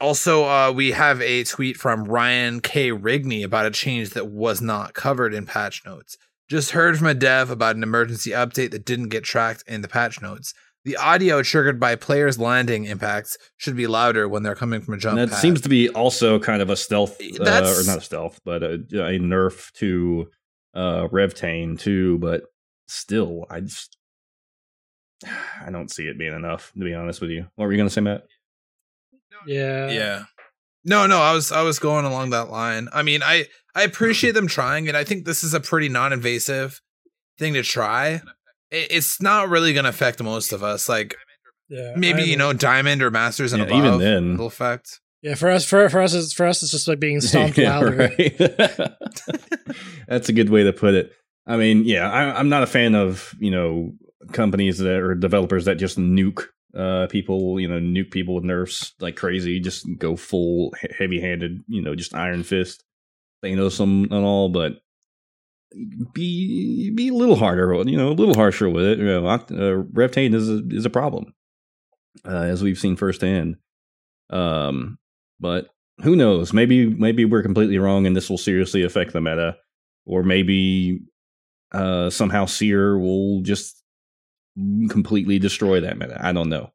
[0.00, 2.90] Also, uh, we have a tweet from Ryan K.
[2.90, 6.16] Rigney about a change that was not covered in patch notes.
[6.50, 9.88] Just heard from a dev about an emergency update that didn't get tracked in the
[9.88, 10.52] patch notes.
[10.86, 14.96] The audio triggered by players' landing impacts should be louder when they're coming from a
[14.96, 15.42] jump And that pad.
[15.42, 18.74] seems to be also kind of a stealth, uh, or not a stealth, but a,
[18.74, 20.30] a nerf to
[20.74, 22.18] uh, Revtane too.
[22.18, 22.44] But
[22.86, 23.96] still, I just
[25.26, 26.72] I don't see it being enough.
[26.78, 28.24] To be honest with you, what were you going to say, Matt?
[29.46, 29.90] Yeah.
[29.90, 30.24] yeah
[30.84, 33.44] no no i was i was going along that line i mean i
[33.74, 36.80] i appreciate them trying and i think this is a pretty non-invasive
[37.38, 38.22] thing to try It-
[38.70, 41.14] it's not really going to affect most of us like
[41.68, 41.94] Yeah.
[41.96, 44.34] maybe I you know diamond or masters and Yeah, above even then.
[44.34, 47.20] it'll affect Yeah, for us, for for us, it's for us, it's just like being
[47.22, 47.96] stomped Yeah, louder.
[48.18, 48.38] right.
[50.08, 51.12] That's a good way to put it.
[51.46, 53.92] I mean, yeah, I, I'm not a fan of you know
[54.32, 58.92] companies that or developers that just nuke uh, people, you know, nuke people with nerfs
[59.00, 62.84] like crazy, just go full heavy handed, you know, just iron fist,
[63.44, 64.74] Thanos them and all, but
[66.12, 68.98] be be a little harder, you know, a little harsher with it.
[68.98, 71.34] You know, uh, Revtane is a, is a problem,
[72.24, 73.56] uh, as we've seen firsthand.
[74.30, 74.98] Um,
[75.38, 75.68] but
[76.02, 76.52] who knows?
[76.52, 79.56] Maybe maybe we're completely wrong, and this will seriously affect the meta,
[80.04, 81.00] or maybe
[81.72, 83.82] uh, somehow Seer will just
[84.88, 86.18] completely destroy that meta.
[86.20, 86.72] I don't know.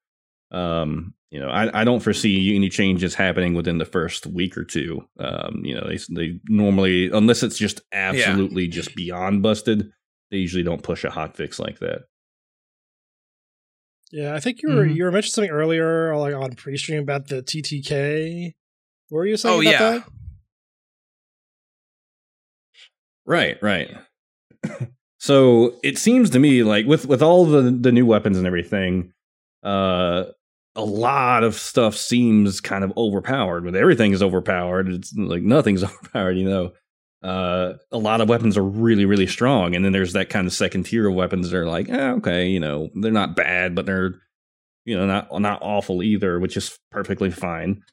[0.51, 4.65] Um, you know, I, I don't foresee any changes happening within the first week or
[4.65, 5.01] two.
[5.17, 9.91] Um, you know, they they normally unless it's just absolutely just beyond busted,
[10.29, 12.03] they usually don't push a hot fix like that.
[14.11, 14.95] Yeah, I think you were Mhm.
[14.95, 18.53] you were mentioning something earlier, like on pre-stream about the TTK.
[19.07, 19.55] What were you saying?
[19.55, 19.79] Oh, about yeah.
[19.91, 20.07] that?
[23.25, 23.89] Right, right.
[25.19, 29.13] so it seems to me like with with all the the new weapons and everything,
[29.63, 30.25] uh
[30.75, 33.63] a lot of stuff seems kind of overpowered.
[33.65, 34.87] But everything is overpowered.
[34.89, 36.71] It's like nothing's overpowered, you know.
[37.23, 39.75] Uh a lot of weapons are really, really strong.
[39.75, 42.47] And then there's that kind of second tier of weapons that are like, eh, okay,
[42.47, 44.15] you know, they're not bad, but they're
[44.85, 47.83] you know, not not awful either, which is perfectly fine.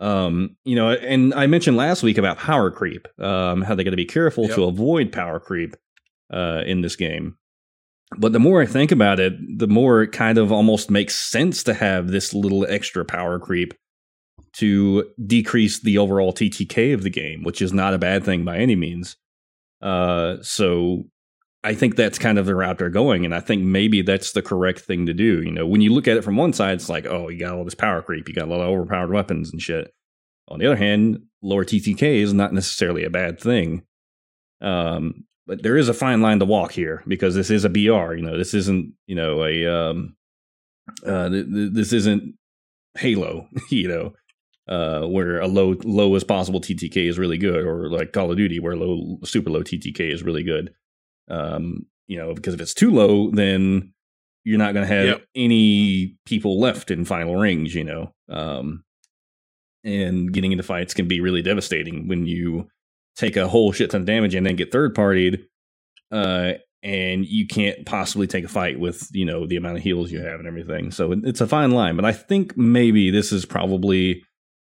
[0.00, 3.90] Um, you know, and I mentioned last week about power creep, um, how they got
[3.92, 4.54] to be careful Yep.
[4.56, 5.76] to avoid power creep
[6.32, 7.36] uh, in this game.
[8.18, 11.62] But the more I think about it, the more it kind of almost makes sense
[11.64, 13.74] to have this little extra power creep
[14.54, 18.58] to decrease the overall TTK of the game, which is not a bad thing by
[18.58, 19.16] any means.
[19.82, 21.04] Uh, so
[21.64, 24.42] I think that's kind of the route they're going, and I think maybe that's the
[24.42, 25.42] correct thing to do.
[25.42, 27.54] You know, when you look at it from one side, it's like, oh, you got
[27.54, 29.92] all this power creep, you got a lot of overpowered weapons and shit.
[30.48, 33.82] On the other hand, lower TTK is not necessarily a bad thing.
[34.60, 38.14] Um, but there is a fine line to walk here because this is a BR.
[38.14, 40.16] You know, this isn't you know a um,
[41.06, 42.34] uh, th- th- this isn't
[42.98, 43.48] Halo.
[43.70, 44.12] You know,
[44.68, 48.36] uh, where a low low as possible TTK is really good, or like Call of
[48.36, 50.72] Duty, where low super low TTK is really good.
[51.28, 53.92] Um, you know, because if it's too low, then
[54.44, 55.22] you're not going to have Yep.
[55.34, 57.74] any people left in final range.
[57.74, 58.84] You know, um,
[59.82, 62.68] and getting into fights can be really devastating when you
[63.16, 65.44] take a whole shit ton of damage and then get third partied,
[66.10, 70.10] uh, and you can't possibly take a fight with you know the amount of heals
[70.12, 70.90] you have and everything.
[70.90, 74.22] So it- it's a fine line, but I think maybe this is probably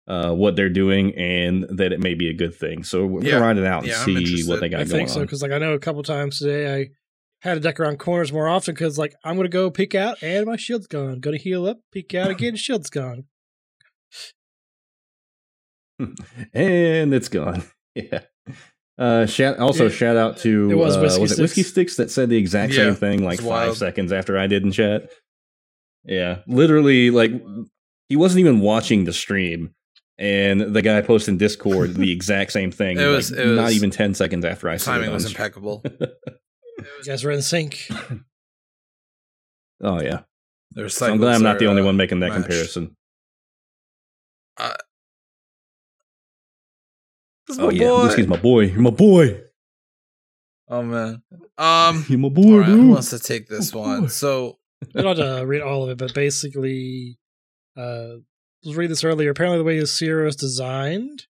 [0.07, 2.83] uh, what they're doing, and that it may be a good thing.
[2.83, 3.31] So we're Yeah.
[3.33, 5.25] gonna ride it out and Yeah, see what they got I going think so on.
[5.25, 6.89] because like I know a couple times today I
[7.47, 10.45] had to deck around corners more often because like I'm gonna go peek out and
[10.47, 11.19] my shield's gone.
[11.21, 13.25] Gonna heal up, peek out again, shield's gone.
[16.53, 17.63] and it's gone.
[17.93, 18.21] Yeah.
[19.01, 19.89] Uh, shout, also, Yeah.
[19.89, 21.69] shout out to It was uh, Whiskey was it Whiskey Sticks.
[21.71, 23.77] Sticks that said the exact Yeah, same thing like five wild.
[23.77, 25.09] seconds after I did in chat.
[26.03, 27.31] Yeah, literally, like
[28.09, 29.73] he wasn't even watching the stream,
[30.19, 32.99] and the guy posted in Discord the exact same thing.
[32.99, 35.13] It was- like, it was- not even ten seconds after I said it Timing on
[35.15, 35.35] was stream.
[35.35, 35.83] impeccable.
[36.79, 37.87] You guys were in sync.
[39.81, 40.21] Oh yeah,
[40.87, 42.43] so I'm glad I'm not the only uh, one making that matched.
[42.45, 42.95] comparison.
[47.51, 48.03] This is Oh my yeah, boy.
[48.03, 48.59] Whiskey's my boy.
[48.61, 49.41] You're my boy.
[50.69, 51.21] Oh man.
[51.57, 52.05] Um.
[52.07, 52.75] You're my boy, All right, bro.
[52.75, 54.01] who wants to take this Oh, one?
[54.01, 54.07] boy.
[54.07, 54.57] So
[54.95, 57.17] I don't have to read all of it, but basically,
[57.77, 58.15] uh,
[58.63, 59.29] let's read this earlier.
[59.31, 61.25] Apparently, the way the Zero is designed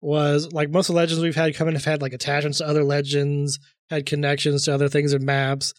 [0.00, 2.66] was like most of the legends we've had come in have had like attachments to
[2.66, 3.58] other legends,
[3.90, 5.74] had connections to other things and maps.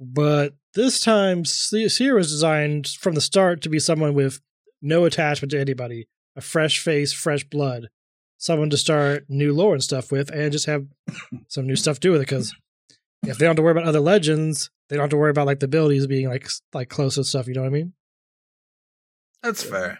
[0.00, 4.40] But this time, Zero was designed from the start to be someone with
[4.80, 7.88] no attachment to anybody, a fresh face, fresh blood,
[8.42, 10.84] someone to start new lore and stuff with, and just have
[11.46, 12.26] some new stuff to do with it.
[12.26, 12.52] Because
[13.22, 15.46] if they don't have to worry about other legends, they don't have to worry about
[15.46, 17.46] like the abilities being like like close and stuff.
[17.46, 17.92] You know what I mean?
[19.42, 19.98] that's fair.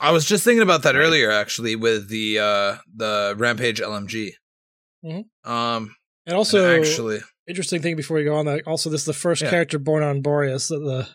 [0.00, 4.32] I was just thinking about that earlier, actually, with the uh the Rampage LMG.
[5.04, 5.24] Mhm.
[5.44, 5.94] Um.
[6.28, 8.66] And and also, actually, interesting thing before we go on that.
[8.66, 9.50] Also, this is the first Yeah.
[9.50, 11.08] character born on Boreas, the, the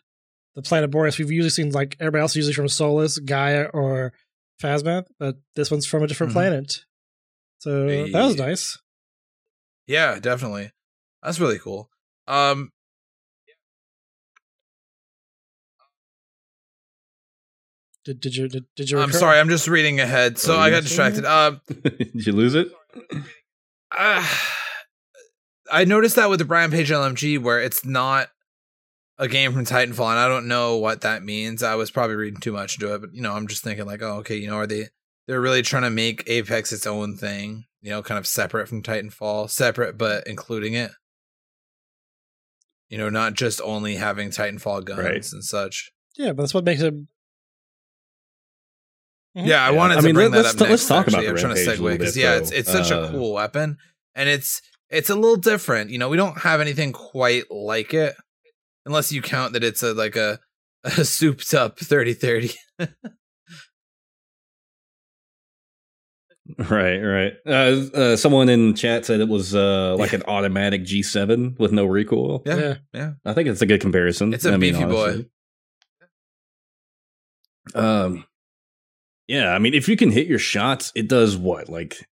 [0.55, 1.17] the planet Boreas.
[1.17, 4.13] We've usually seen like everybody else usually from Solace, Gaia, or
[4.61, 6.35] Phasmath, but this one's from a different Mhm.
[6.35, 6.85] planet.
[7.59, 8.77] So that was nice.
[9.87, 10.71] yeah, definitely.
[11.23, 11.89] That's really cool.
[12.27, 12.71] Um.
[18.03, 18.99] Did did you did, did you?
[18.99, 19.39] I'm sorry.
[19.39, 21.23] I'm just reading ahead, so I got got distracted.
[21.25, 21.61] Um.
[21.83, 22.71] Did you lose it?
[23.95, 24.27] uh,
[25.71, 28.29] I noticed that with the Rampage LMG, where it's not
[29.21, 31.63] a game from Titanfall, and I don't know what that means.
[31.63, 34.01] I was probably reading too much into it, but you know, I'm just thinking like,
[34.01, 34.87] oh, okay, you know, are they
[35.27, 38.81] they're really trying to make Apex its own thing, you know, kind of separate from
[38.83, 40.91] Titanfall, separate but including it.
[42.89, 45.31] You know, not just only having Titanfall guns Right.
[45.31, 45.91] and such.
[46.17, 46.93] Yeah, but that's what makes it.
[46.93, 47.07] Mhm.
[49.47, 49.77] Yeah, I Yeah.
[49.77, 50.71] wanted I to mean, bring let- that let's up ta- next.
[50.71, 51.25] let's talk about actually.
[51.41, 52.37] the I'm trying to segue because yeah, though.
[52.39, 53.77] it's it's such Uh, a cool weapon,
[54.15, 55.89] and it's it's a little different.
[55.89, 58.13] You know, we don't have anything quite like it,
[58.85, 60.39] unless you count that it's a like a,
[60.83, 62.51] a souped up thirty thirty.
[66.57, 67.33] Right, right.
[67.45, 67.51] Uh,
[67.93, 72.41] uh, someone in chat said it was uh, like an automatic G7 with no recoil.
[72.45, 72.75] Yeah.
[72.93, 73.11] yeah.
[73.23, 74.33] I think it's a good comparison.
[74.33, 75.03] It's a I mean, beefy boy.
[75.03, 75.25] honestly.
[77.75, 78.25] Um,
[79.27, 82.05] yeah, I mean, if you can hit your shots, it does what, like,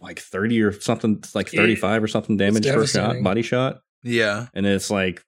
[0.00, 4.46] like thirty or something, like It- thirty-five or something damage per shot, body shot, Yeah,
[4.54, 5.24] and it's like,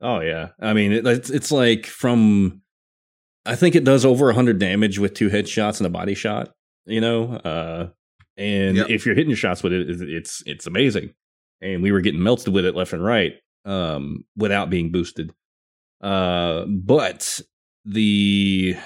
[0.00, 2.62] oh yeah, I mean, it, it's it's like from,
[3.46, 6.54] I think it does over hundred damage with two headshots and a body shot,
[6.86, 7.88] you know, uh,
[8.36, 8.90] and Yep.
[8.90, 11.14] if you're hitting your shots with it, it- it's it's amazing,
[11.60, 13.34] and we were getting melted with it left and right,
[13.64, 15.32] um, without being boosted,
[16.00, 17.40] uh, but
[17.84, 18.76] the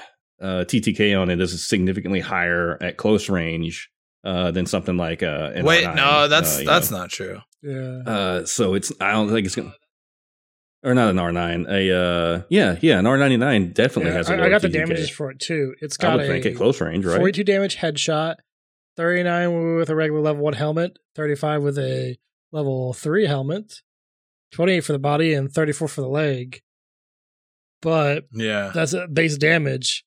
[0.40, 3.90] uh, TTK on it is significantly higher at close range
[4.24, 6.98] uh, than something like uh, an wait, no, that's uh, that's know.
[6.98, 7.40] not true.
[7.62, 8.02] Yeah.
[8.06, 9.72] Uh, so it's I don't think it's gonna.
[10.84, 14.16] Or not an R nine, a uh, yeah, yeah, an R ninety nine definitely Yeah,
[14.16, 14.28] has.
[14.28, 14.72] a I, I lower got the TTK.
[14.72, 15.74] damages for it too.
[15.80, 17.16] It's got would a think at close range, right?
[17.18, 18.36] 42 damage headshot,
[18.96, 22.16] 39 with a regular level 1 helmet, 35 with a
[22.50, 23.80] level 3 helmet,
[24.52, 26.60] 28 for the body, and 34 for the leg.
[27.80, 30.04] But Yeah, that's a base damage.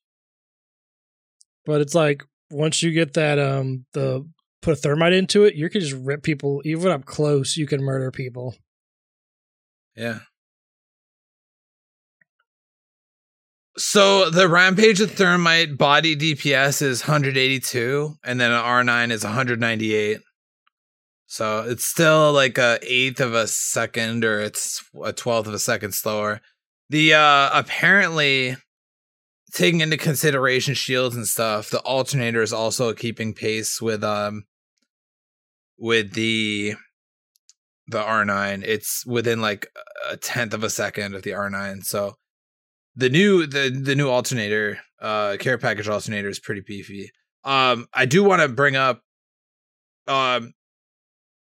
[1.64, 4.28] But it's like once you get that um the
[4.60, 7.82] put a thermite into it, you can just rip people even up close, you can
[7.82, 8.54] murder people.
[9.96, 10.18] yeah.
[13.78, 20.20] So the Rampage of Thermite body DPS is 182, and then an R9 is 198.
[21.26, 25.58] So it's still like a eighth of a second, or it's a twelfth of a
[25.58, 26.40] second slower.
[26.88, 28.56] The uh apparently
[29.52, 34.44] taking into consideration shields and stuff, the alternator is also keeping pace with um
[35.78, 36.76] with the
[37.88, 38.62] the R9.
[38.64, 39.68] It's within like
[40.08, 41.82] a tenth of a second of the R9.
[41.84, 42.14] So
[42.96, 47.10] the new the the new alternator, uh care package alternator is pretty beefy.
[47.44, 49.02] Um I do want to bring up
[50.08, 50.54] um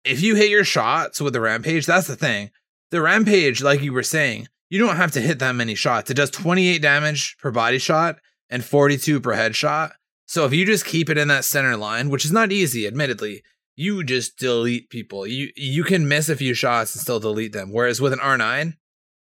[0.04, 2.50] if you hit your shots with the rampage, that's the thing.
[2.92, 6.10] The rampage, like you were saying, you don't have to hit that many shots.
[6.10, 8.18] It does 28 damage per body shot
[8.50, 9.92] and 42 per headshot.
[10.26, 13.44] So if you just keep it in that center line, which is not easy, admittedly,
[13.76, 15.26] you just delete people.
[15.26, 17.72] You you can miss a few shots and still delete them.
[17.72, 18.74] Whereas with an R9,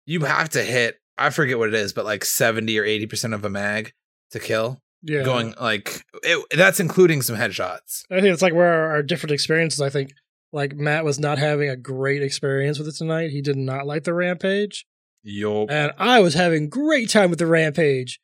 [0.07, 3.45] you have to hit, I forget what it is, but like 70 or 80% of
[3.45, 3.93] a mag
[4.31, 4.81] to kill.
[5.03, 5.23] Yeah.
[5.23, 8.03] going like it, that's including some headshots.
[8.11, 9.81] I think it's like where our, our different experiences.
[9.81, 10.13] I think
[10.53, 13.31] like Matt was not having a great experience with it tonight.
[13.31, 14.85] He did not like the rampage,
[15.23, 18.21] Yo, and I was having great time with the rampage.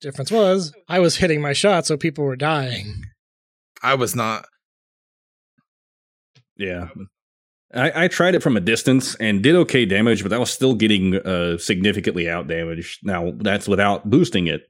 [0.00, 3.04] Difference was I was hitting my shots, so people were dying.
[3.82, 4.46] I was not.
[6.56, 6.88] Yeah.
[7.76, 10.74] I, I tried it from a distance and did okay damage, but I was still
[10.74, 13.00] getting uh, significantly out damaged.
[13.04, 14.62] Now that's without boosting it.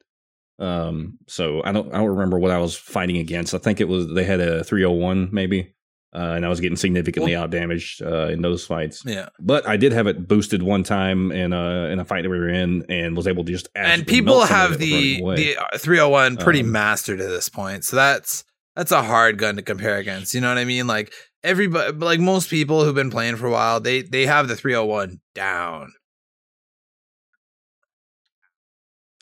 [0.58, 3.54] Um, so I don't I don't remember what I was fighting against.
[3.54, 5.74] I think it was they had a 301 maybe,
[6.14, 9.02] uh, and I was getting significantly out damaged uh, in those fights.
[9.04, 12.30] Yeah, But I did have it boosted one time in a in a fight that
[12.30, 15.54] we were in, and was able to just and people have that was running the
[15.54, 17.84] the uh, 301 pretty Um, mastered at this point.
[17.84, 18.42] So that's
[18.74, 20.32] that's a hard gun to compare against.
[20.32, 20.86] You know what I mean?
[20.86, 21.12] Like
[21.46, 25.20] everybody, like most people who've been playing for a while, they they have the 301
[25.34, 25.92] down.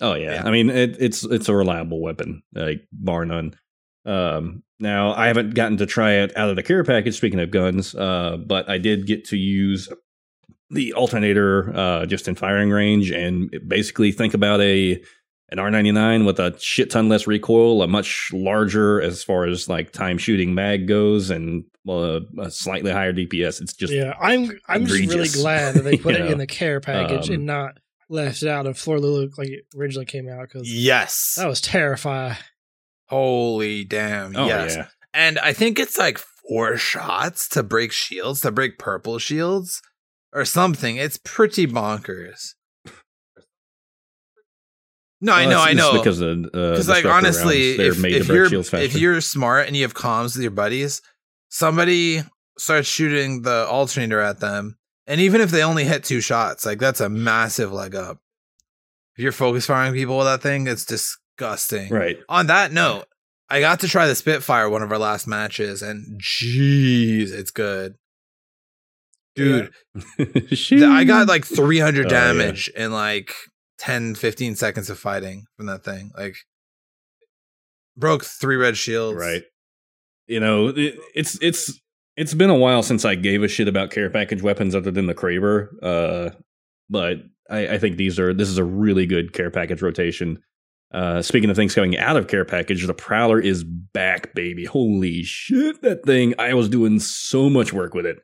[0.01, 0.35] Oh yeah.
[0.35, 0.43] Yeah.
[0.45, 3.55] I mean it, it's it's a reliable weapon, like bar none.
[4.05, 7.17] Um, now I haven't gotten to try it out of the care package.
[7.17, 9.89] Speaking of guns, uh, but I did get to use
[10.71, 15.01] the alternator uh, just in firing range, and basically think about a
[15.51, 19.93] an R99 with a shit ton less recoil, a much larger as far as like
[19.93, 23.61] time shooting mag goes, and uh, a slightly higher DPS.
[23.61, 26.47] It's just yeah, I'm I'm just really glad that they put it know, in the
[26.47, 27.79] care package um, and not
[28.09, 31.35] left it out of Floor Lulu like it originally came out because Yes.
[31.37, 32.37] that was terrifying.
[33.09, 34.35] Holy damn.
[34.37, 34.77] oh yes.
[34.77, 34.87] yeah.
[35.13, 36.19] And I think it's like
[36.49, 39.81] four shots to break shields, to break purple shields
[40.33, 40.97] or something.
[40.97, 42.55] It's pretty bonkers.
[45.21, 45.93] No, I know, it's- I know.
[45.99, 47.99] because of uh, Because like honestly, rounds.
[48.05, 51.01] if, if you're if you're smart and you have comms with your buddies,
[51.55, 52.21] somebody
[52.59, 54.77] starts shooting the alternator at them,
[55.07, 58.19] and even if they only hit two shots, like that's a massive leg up.
[59.17, 61.91] If you're focus firing people with that thing, it's disgusting.
[61.91, 62.17] right.
[62.29, 63.05] On that note,
[63.49, 67.95] I got to try the Spitfire one of our last matches, and jeez, it's good.
[69.37, 69.71] Dude,
[70.19, 72.09] th- I got like 300 Oh, yeah.
[72.09, 73.33] damage in like
[73.79, 76.11] 10, 15 seconds of fighting from that thing.
[76.17, 76.35] Like,
[77.97, 79.19] broke three red shields.
[79.19, 79.43] right.
[80.27, 81.81] You know, it, it's it's
[82.17, 85.07] it's been a while since I gave a shit about care package weapons other than
[85.07, 85.69] the Kraber.
[85.83, 86.31] Uh,
[86.89, 87.19] but
[87.51, 90.43] I, I think these are this is a really good care package rotation.
[90.93, 94.65] Uh, speaking of things coming out of care package, the Prowler is back, baby.
[94.65, 96.35] Holy shit, that thing!
[96.39, 98.19] I was doing so much work with it.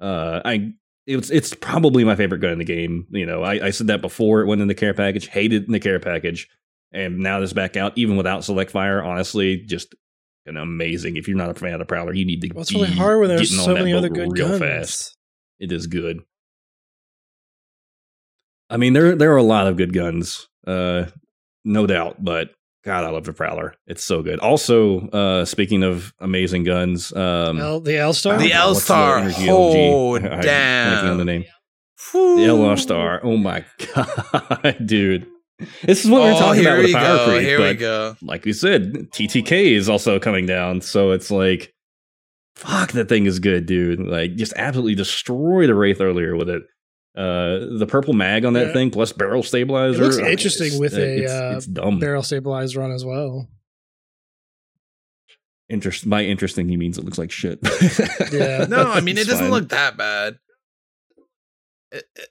[0.00, 0.74] Uh, I
[1.06, 3.06] it's it's probably my favorite gun in the game.
[3.10, 5.72] You know, I, I said that before it went in the care package, hated in
[5.72, 6.48] the care package,
[6.92, 9.02] and now this back out, even without select fire.
[9.02, 9.94] Honestly, just
[10.46, 11.16] an amazing.
[11.16, 12.48] If you're not a fan of the Prowler, you need to.
[12.54, 14.48] Well, it's be really hard when there's getting on so that many other good real
[14.48, 14.58] guns.
[14.60, 15.16] fast.
[15.60, 16.20] It is good.
[18.70, 21.04] I mean, there there are a lot of good guns, uh,
[21.64, 22.24] no doubt.
[22.24, 22.50] But
[22.84, 23.74] God, I love the Prowler.
[23.86, 24.38] It's so good.
[24.40, 28.38] Also, uh, speaking of amazing guns, um, L, the L Star.
[28.38, 29.18] The I don't know, L Star.
[29.18, 31.18] energy Oh, I- I'm damn.
[31.18, 31.44] the name.
[32.12, 33.20] The L Star.
[33.22, 33.64] Oh my
[33.94, 35.26] god, dude!
[35.84, 37.24] This is what we were Oh, talking here about with we the power go.
[37.26, 37.42] creep.
[37.42, 38.16] Here we but go.
[38.22, 40.80] like we said, TTK is also coming down.
[40.80, 41.72] So it's like,
[42.56, 44.00] fuck, that thing is good, dude.
[44.00, 46.62] Like, just absolutely destroyed a Wraith earlier with it.
[47.16, 48.72] Uh, the purple mag on that Yeah.
[48.72, 50.00] thing plus barrel stabilizer.
[50.00, 51.98] It looks I mean, interesting it's- with a, it's, uh, it's dumb.
[52.00, 53.48] barrel stabilized run as well.
[55.68, 57.58] Interest by interesting, he means it looks like shit.
[58.32, 58.66] Yeah.
[58.68, 59.50] No, I mean, it doesn't fine.
[59.50, 60.38] look that bad.
[61.92, 62.28] It- it-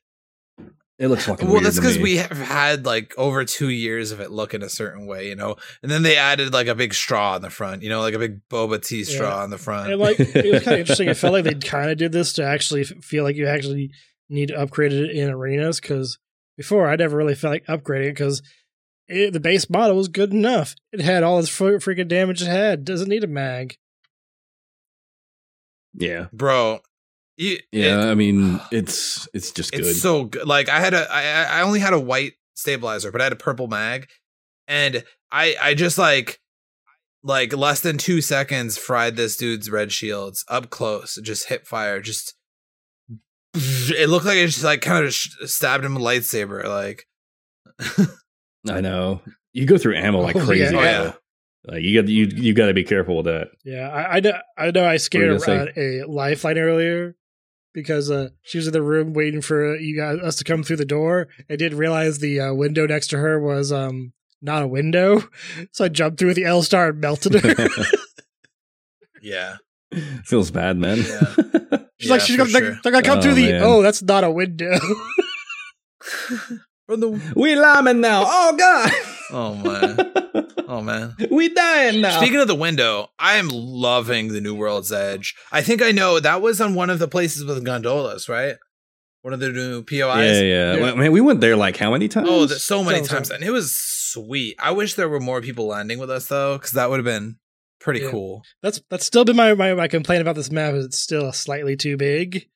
[1.01, 4.19] It looks fucking well, weird that's because we have had like over two years of
[4.19, 7.33] it looking a certain way, you know, and then they added like a big straw
[7.33, 9.43] on the front, you know, like a big boba tea straw Yeah.
[9.43, 9.91] on the front.
[9.91, 11.09] And like it was kind of interesting.
[11.09, 13.89] It felt like they kind of did this to actually feel like you actually
[14.29, 16.19] need to upgrade it in arenas because
[16.55, 18.43] before I never really felt like upgrading it because
[19.09, 20.75] the base model was good enough.
[20.91, 22.85] It had all this fr- freaking damage it had.
[22.85, 23.75] Doesn't need a mag.
[25.93, 26.81] yeah, Bro,
[27.41, 28.01] you, yeah.
[28.03, 29.95] it- I mean, it's it's just it's good.
[29.95, 30.47] so good.
[30.47, 33.37] Like I had a, I, I only had a white stabilizer, but I had a
[33.37, 34.07] purple mag,
[34.67, 36.39] and I, I just like,
[37.23, 41.99] like less than two seconds fried this dude's red shields up close, just hip fire,
[42.01, 42.35] just.
[43.53, 47.05] It looked like it just like kind of stabbed him with a lightsaber, like.
[48.69, 49.21] I know.
[49.53, 50.73] You go through ammo like Oh, crazy.
[50.73, 50.79] yeah.
[50.79, 51.13] Oh, yeah.
[51.65, 53.49] Like you got you you got to be careful with that.
[53.65, 54.39] Yeah, I, I know.
[54.57, 54.85] I know.
[54.85, 57.15] I scared you a, a lifeline earlier
[57.74, 60.78] because uh, she was in the room waiting for you guys us to come through
[60.78, 61.28] the door.
[61.49, 65.24] I didn't realize the uh, window next to her was um not a window,
[65.72, 67.67] so I jumped through the L star and melted her.
[69.24, 69.57] Yeah.
[70.26, 70.97] Feels bad, man.
[70.97, 71.36] Yeah.
[71.99, 72.80] She's like, she's for gonna, they're, sure.
[72.82, 73.51] they're gonna come Oh, through the.
[73.51, 73.61] man.
[73.63, 74.80] Oh, that's not a window.
[76.88, 78.24] From the we lambing now.
[78.26, 78.91] Oh god.
[79.32, 79.97] Oh man.
[80.67, 81.15] Oh man.
[81.32, 82.17] we dying now.
[82.17, 85.36] Speaking of the window, I am loving the New World's Edge.
[85.51, 88.55] I think I know that was on one of the places with gondolas, right?
[89.23, 89.97] One of the new POIs.
[89.99, 90.82] yeah, yeah, Yeah.
[90.82, 92.27] Well, man, we went there like how many times?
[92.29, 94.55] Oh, so many So- so- times, and it was sweet.
[94.59, 97.38] I wish there were more people landing with us though, because that would have been
[97.79, 98.11] pretty Yeah.
[98.11, 98.43] cool.
[98.63, 101.75] That's that's still been my, my my complaint about this map is it's still slightly
[101.75, 102.47] too big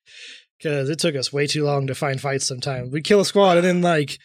[0.58, 2.48] because it took us way too long to find fights.
[2.48, 4.18] Sometimes we kill a squad and then like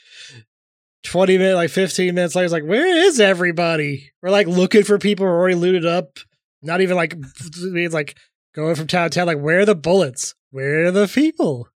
[1.02, 4.10] twenty minutes, like fifteen minutes later, it's like where is everybody?
[4.22, 6.18] We're like looking for people who are already looted up.
[6.62, 8.16] Not even like it's like
[8.54, 9.26] going from town to town.
[9.26, 10.34] Like where are the bullets?
[10.50, 11.68] Where are the people?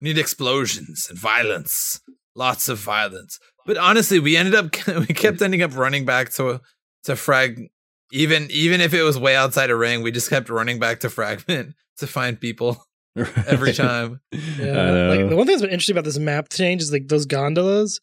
[0.00, 2.00] Need explosions and violence,
[2.34, 3.38] lots of violence.
[3.66, 6.60] But honestly, we ended up we kept ending up running back to
[7.04, 7.68] to frag.
[8.12, 11.10] Even even if it was way outside a ring, we just kept running back to
[11.10, 12.84] fragment to find people
[13.16, 14.20] every time.
[14.32, 17.26] Yeah, like the one thing that's been interesting about this map change is like those
[17.26, 18.00] gondolas,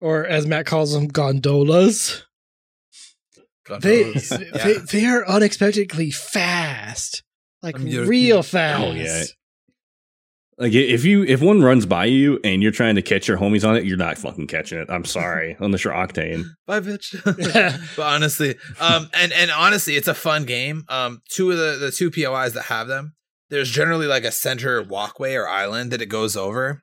[0.00, 2.24] or as Matt calls them, gondolas.
[3.66, 4.28] God they, knows.
[4.28, 7.22] they they are unexpectedly fast,
[7.62, 8.08] like I'm European.
[8.08, 8.82] real fast.
[8.82, 9.24] Oh, yeah.
[10.58, 13.66] Like if you if one runs by you and you're trying to catch your homies
[13.66, 14.90] on it, you're not fucking catching it.
[14.90, 16.44] I'm sorry, unless you're Octane.
[16.66, 17.14] Bye, bitch.
[17.96, 20.84] But honestly, um, and and honestly, it's a fun game.
[20.90, 23.14] Um, two of the the two POIs that have them,
[23.48, 26.82] there's generally like a center walkway or island that it goes over.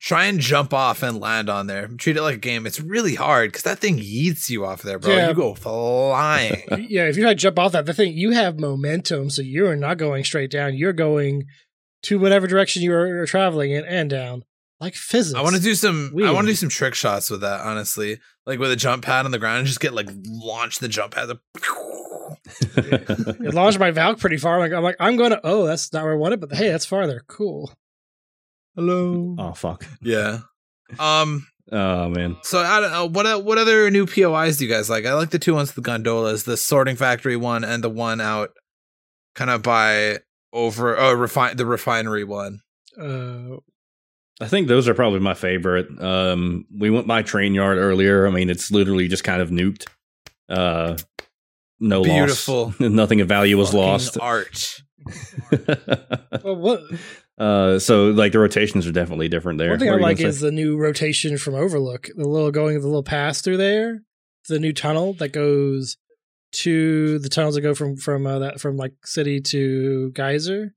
[0.00, 1.88] Try and jump off and land on there.
[1.88, 2.66] Treat it like a game.
[2.66, 5.14] It's really hard because that thing yeets you off there, bro.
[5.14, 5.28] Yeah.
[5.28, 6.62] You go flying.
[6.88, 9.76] yeah, if you try to jump off that, the thing you have momentum, so you're
[9.76, 10.74] not going straight down.
[10.74, 11.44] You're going
[12.02, 14.44] to whatever direction you are traveling in and down,
[14.78, 15.38] like physics.
[15.38, 16.12] I want to do some.
[16.22, 17.62] I want to do some trick shots with that.
[17.62, 20.88] Honestly, like with a jump pad on the ground and just get like launch the
[20.88, 21.30] jump pad.
[22.76, 24.58] It launched my Valk pretty far.
[24.58, 25.40] Like I'm like I'm going to.
[25.44, 27.22] Oh, that's not where I wanted, but hey, that's farther.
[27.26, 27.72] Cool.
[28.74, 29.36] Hello.
[29.38, 29.86] oh fuck.
[30.02, 30.40] Yeah.
[30.98, 31.46] Um.
[31.72, 32.36] Oh man.
[32.42, 35.06] So I don't know what what other new POIs do you guys like?
[35.06, 38.20] I like the two ones with the gondolas, the sorting factory one, and the one
[38.20, 38.50] out
[39.34, 40.18] kind of by
[40.52, 42.60] over oh refine the refinery one.
[43.00, 43.56] Uh,
[44.42, 45.88] I think those are probably my favorite.
[46.02, 48.26] Um, we went by train yard earlier.
[48.26, 49.86] I mean, it's literally just kind of nuked.
[50.50, 50.98] Uh,
[51.80, 52.66] no Beautiful.
[52.66, 52.80] loss.
[52.80, 54.18] Nothing of value was Fucking lost.
[54.20, 54.82] Art.
[56.44, 56.82] well, what
[57.38, 59.70] uh, so like the rotations are definitely different there.
[59.70, 60.46] one thing What I were you like is say?
[60.46, 62.08] the new rotation from Overlook.
[62.14, 64.02] The little going the little pass through there.
[64.48, 65.96] The new tunnel that goes
[66.52, 70.74] to the tunnels that go from from uh, that from like city to Geyser.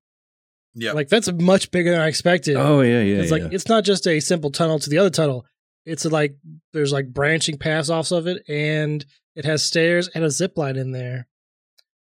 [0.73, 0.93] Yeah.
[0.93, 2.55] Like that's much bigger than I expected.
[2.55, 3.21] oh yeah, yeah.
[3.21, 3.43] it's yeah.
[3.43, 5.45] like it's not just a simple tunnel to the other tunnel.
[5.85, 6.35] It's like
[6.73, 9.05] there's like branching paths offs of it, and
[9.35, 11.27] it has stairs and a zip line in there.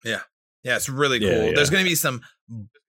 [0.04, 0.22] Yeah,
[0.64, 1.30] yeah, it's really cool.
[1.30, 1.52] Yeah, yeah.
[1.56, 2.22] There's gonna be some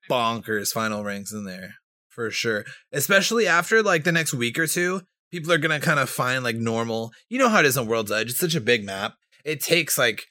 [0.08, 1.74] bonkers final rings in there
[2.08, 2.64] for sure.
[2.92, 6.56] Especially after like the next week or two, people are gonna kind of find like
[6.56, 7.12] normal.
[7.28, 8.30] You know how it is on World's Edge.
[8.30, 9.14] It's such a big map.
[9.44, 10.24] It takes like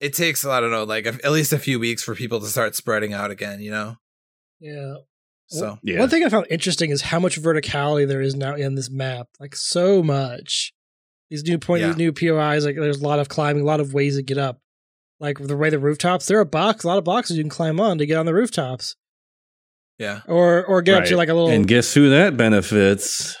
[0.00, 2.46] it takes I don't know like a, at least a few weeks for people to
[2.46, 3.60] start spreading out again.
[3.60, 3.96] You know.
[4.60, 4.94] Yeah.
[5.48, 6.00] So yeah.
[6.00, 9.28] One thing I found interesting is how much verticality there is now in this map.
[9.38, 10.72] Like so much.
[11.30, 11.88] These new point, Yeah.
[11.88, 14.38] these new POIs, like there's a lot of climbing, a lot of ways to get
[14.38, 14.60] up.
[15.24, 17.48] Like the way the rooftops, there are a box, a lot of boxes you can
[17.48, 18.94] climb on to get on the rooftops,
[19.98, 20.20] yeah.
[20.28, 21.48] or or get up to like a little.
[21.48, 23.34] and guess who that benefits?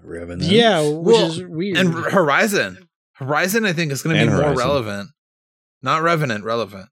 [0.00, 0.42] Revenant.
[0.48, 1.76] yeah, which Well, is weird.
[1.78, 5.10] And Horizon, Horizon, I think is going to be And more relevant.
[5.82, 6.88] Not Revenant, relevant.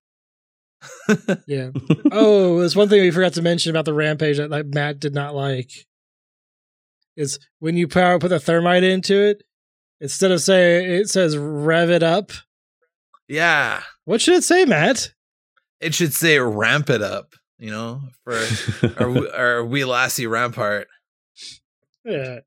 [1.46, 1.70] yeah.
[2.10, 5.14] oh, there's one thing we forgot to mention about the rampage that like Matt did
[5.14, 5.70] not like.
[7.16, 9.44] Is when you power put the thermite into it,
[10.00, 12.32] instead of say it says rev it up.
[13.32, 15.12] Yeah, What should it say, Matt?
[15.80, 17.34] it should say ramp it up.
[17.58, 18.38] You know, for
[18.98, 20.88] our our wee lassie rampart.
[22.04, 22.40] Yeah.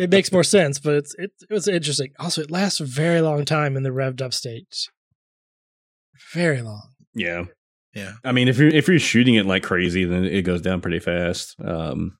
[0.00, 2.12] It makes more sense, but it's it, it was interesting.
[2.18, 4.88] Also, it lasts a very long time in the revved up state.
[6.34, 6.88] Very long.
[7.14, 7.44] yeah.
[7.94, 8.12] Yeah.
[8.22, 10.98] I mean, if you're if you're shooting it like crazy, then it goes down pretty
[11.00, 11.56] fast.
[11.64, 12.18] Um,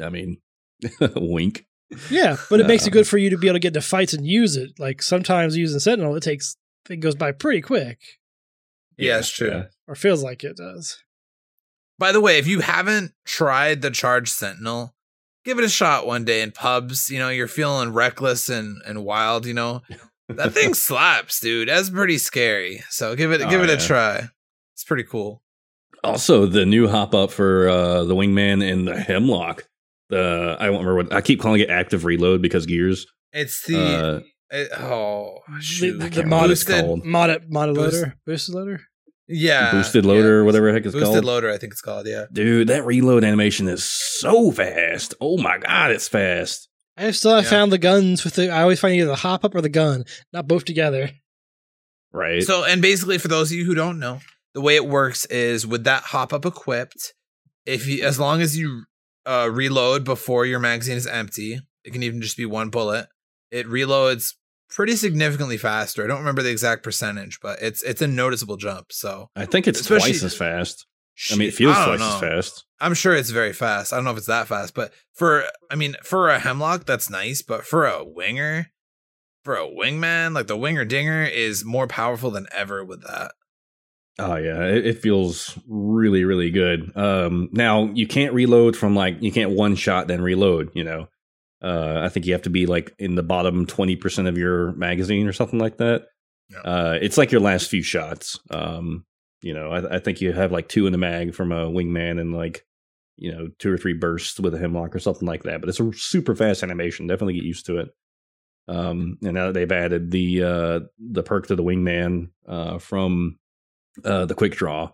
[0.00, 0.38] I mean,
[1.16, 1.66] wink.
[2.10, 3.80] Yeah, but it makes it Um, good for you to be able to get into
[3.80, 4.72] fights and use it.
[4.78, 6.56] Like sometimes using Sentinel, it takes
[6.90, 7.98] it goes by pretty quick,
[8.96, 9.48] Yeah, it's true.
[9.48, 9.62] Yeah.
[9.86, 10.98] or feels like it does.
[11.98, 14.94] By the way, if you haven't tried the Charge Sentinel,
[15.44, 17.08] give it a shot one day in pubs.
[17.08, 19.82] You know, you're feeling reckless and, and wild, you know.
[20.28, 21.68] That thing slaps, dude.
[21.68, 22.82] That's pretty scary.
[22.90, 24.28] So give it Oh, give it a try.
[24.74, 25.42] It's pretty cool.
[26.04, 29.64] Also, the new hop up for uh, the wingman and the hemlock.
[30.10, 33.06] The I don't remember what I keep calling it active reload because gears.
[33.32, 34.20] It's the Uh,
[34.50, 35.98] it- oh The, shoot.
[35.98, 37.04] the, I the can't remember what it's boosted- called.
[37.04, 38.80] mod mod Boost- loader, boosted loader.
[39.28, 39.72] yeah.
[39.72, 41.14] boosted loader, or whatever the heck it's Boosted called.
[41.14, 42.24] Boosted loader, I think it's called, yeah.
[42.32, 45.14] Dude, that reload animation is so fast.
[45.20, 46.68] Oh my god, it's fast.
[46.96, 47.50] I still have Yeah.
[47.50, 48.50] found the guns with the.
[48.50, 51.10] I always find either the hop up or the gun, not both together.
[52.12, 52.42] Right.
[52.42, 54.20] So, and basically, for those of you who don't know,
[54.54, 57.12] the way it works is with that hop up equipped,
[57.66, 58.84] if you, as long as you
[59.26, 63.08] uh, reload before your magazine is empty, it can even just be one bullet.
[63.50, 64.34] It reloads
[64.68, 66.04] pretty significantly faster.
[66.04, 68.92] I don't remember the exact percentage, but it's it's a noticeable jump.
[68.92, 70.86] So, I think it's twice as fast.
[71.32, 72.64] I mean, it feels twice as fast.
[72.78, 73.92] I'm sure it's very fast.
[73.92, 77.08] I don't know if it's that fast, but for I mean, for a hemlock, that's
[77.08, 77.42] nice.
[77.42, 78.70] But for a winger,
[79.42, 83.32] for a wingman, like the winger dinger is more powerful than ever with that.
[84.18, 86.94] Oh yeah, it, it feels really really good.
[86.96, 90.70] Um, now you can't reload from like you can't one shot then reload.
[90.74, 91.08] You know,
[91.62, 94.72] uh, I think you have to be like in the bottom twenty percent of your
[94.72, 96.06] magazine or something like that.
[96.50, 96.60] Yeah.
[96.60, 98.38] Uh, it's like your last few shots.
[98.50, 99.04] Um,
[99.42, 102.20] you know, I, I think you have like two in the mag from a wingman
[102.20, 102.64] and like
[103.16, 105.60] you know two or three bursts with a hemlock or something like that.
[105.60, 107.06] But it's a super fast animation.
[107.06, 107.88] Definitely get used to it.
[108.68, 113.38] Um, and now that they've added the uh, the perk to the wingman uh, from
[114.04, 114.90] uh, the quick draw,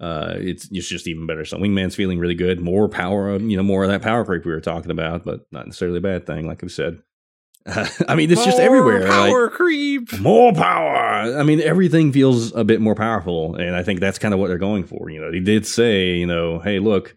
[0.00, 1.44] uh, it's it's just even better.
[1.44, 2.60] So wingman's feeling really good.
[2.60, 5.66] More power, you know, more of that power creep we were talking about, but not
[5.66, 6.98] necessarily a bad thing, like we said.
[7.66, 9.00] I mean, it's just More everywhere.
[9.08, 10.18] like- Power creep.
[10.20, 11.38] more power.
[11.38, 14.48] I mean, everything feels a bit more powerful, and I think that's kind of what
[14.48, 15.08] they're going for.
[15.08, 17.16] You know, they did say, you know, hey, look,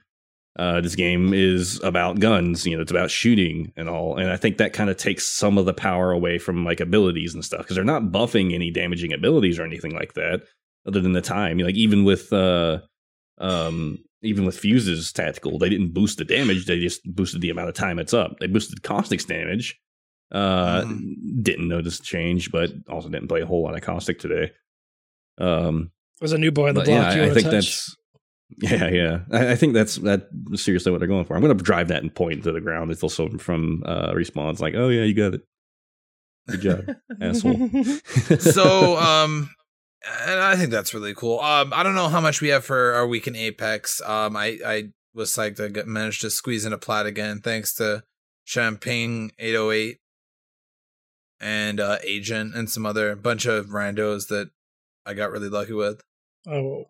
[0.57, 2.65] uh, this game is about guns.
[2.65, 5.57] You know, it's about shooting and all, and I think that kind of takes some
[5.57, 9.11] of the power away from like abilities and stuff because they're not buffing any damaging
[9.11, 10.43] abilities or anything like that,
[10.87, 11.57] other than the time.
[11.57, 12.79] Like even with, uh,
[13.39, 17.69] um, even with fuses tactical, they didn't boost the damage; they just boosted the amount
[17.69, 18.39] of time it's up.
[18.39, 19.79] They boosted caustic's damage.
[20.31, 20.83] Uh,
[21.41, 24.51] didn't notice the change, but also didn't play a whole lot of caustic today.
[25.37, 26.87] Um, There's a new boy on the block.
[26.87, 27.53] yeah, you I, I think touch?
[27.53, 27.95] that's
[28.57, 29.19] yeah, yeah.
[29.31, 31.35] I, I think that's that seriously what they're going for.
[31.35, 34.59] I'm going to drive that and point to the ground until someone from uh, respawns
[34.59, 35.41] like, "Oh yeah, you got it.
[36.49, 37.69] Good job, asshole."
[38.39, 39.49] so um
[40.21, 42.93] and i think that's really cool um i don't know how much we have for
[42.93, 44.83] our week in apex um i i
[45.13, 48.03] was psyched to get managed to squeeze in a plat again thanks to
[48.45, 49.97] champagne 808
[51.39, 54.49] and uh agent and some other bunch of randos that
[55.05, 56.01] i got really lucky with
[56.47, 56.85] Oh,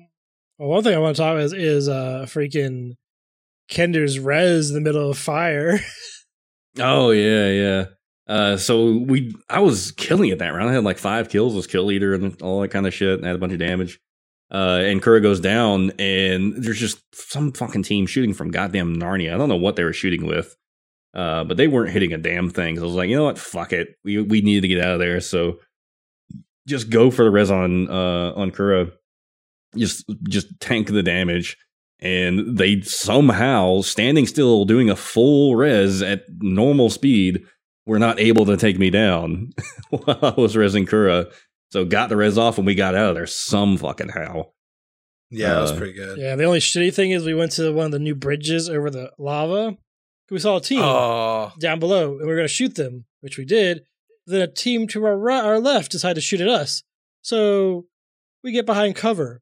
[0.59, 2.93] well, one thing I want to talk about is, is uh freaking
[3.69, 5.79] Kender's res in the middle of fire.
[6.79, 7.85] oh yeah, yeah.
[8.27, 10.69] Uh, so we, I was killing it that round.
[10.69, 13.17] I had like five kills, was kill leader and all that kind of shit.
[13.17, 13.99] And had a bunch of damage.
[14.49, 19.33] Uh, and Kura goes down, and there's just some fucking team shooting from goddamn Narnia.
[19.33, 20.55] I don't know what they were shooting with,
[21.13, 22.77] uh, but they weren't hitting a damn thing.
[22.77, 23.95] So I was like, you know what, fuck it.
[24.05, 25.19] We we need to get out of there.
[25.19, 25.59] So
[26.65, 28.91] just go for the res on uh on Kura.
[29.75, 31.57] Just just tank the damage.
[31.99, 37.45] And they somehow standing still, doing a full res at normal speed,
[37.87, 39.51] were not able to take me down
[39.89, 41.27] while I was resing Kura.
[41.71, 44.51] So got the res off and we got out of there some fucking how.
[45.31, 47.73] yeah that was Uh, pretty good yeah, the only shitty thing is we went to
[47.73, 49.75] one of the new bridges over the lava.
[50.29, 53.37] We saw a team oh down below, and we were going to shoot them, which
[53.37, 53.83] we did.
[54.25, 56.83] Then a team to our right, our left decided to shoot at us.
[57.21, 57.85] So
[58.43, 59.41] we get behind cover.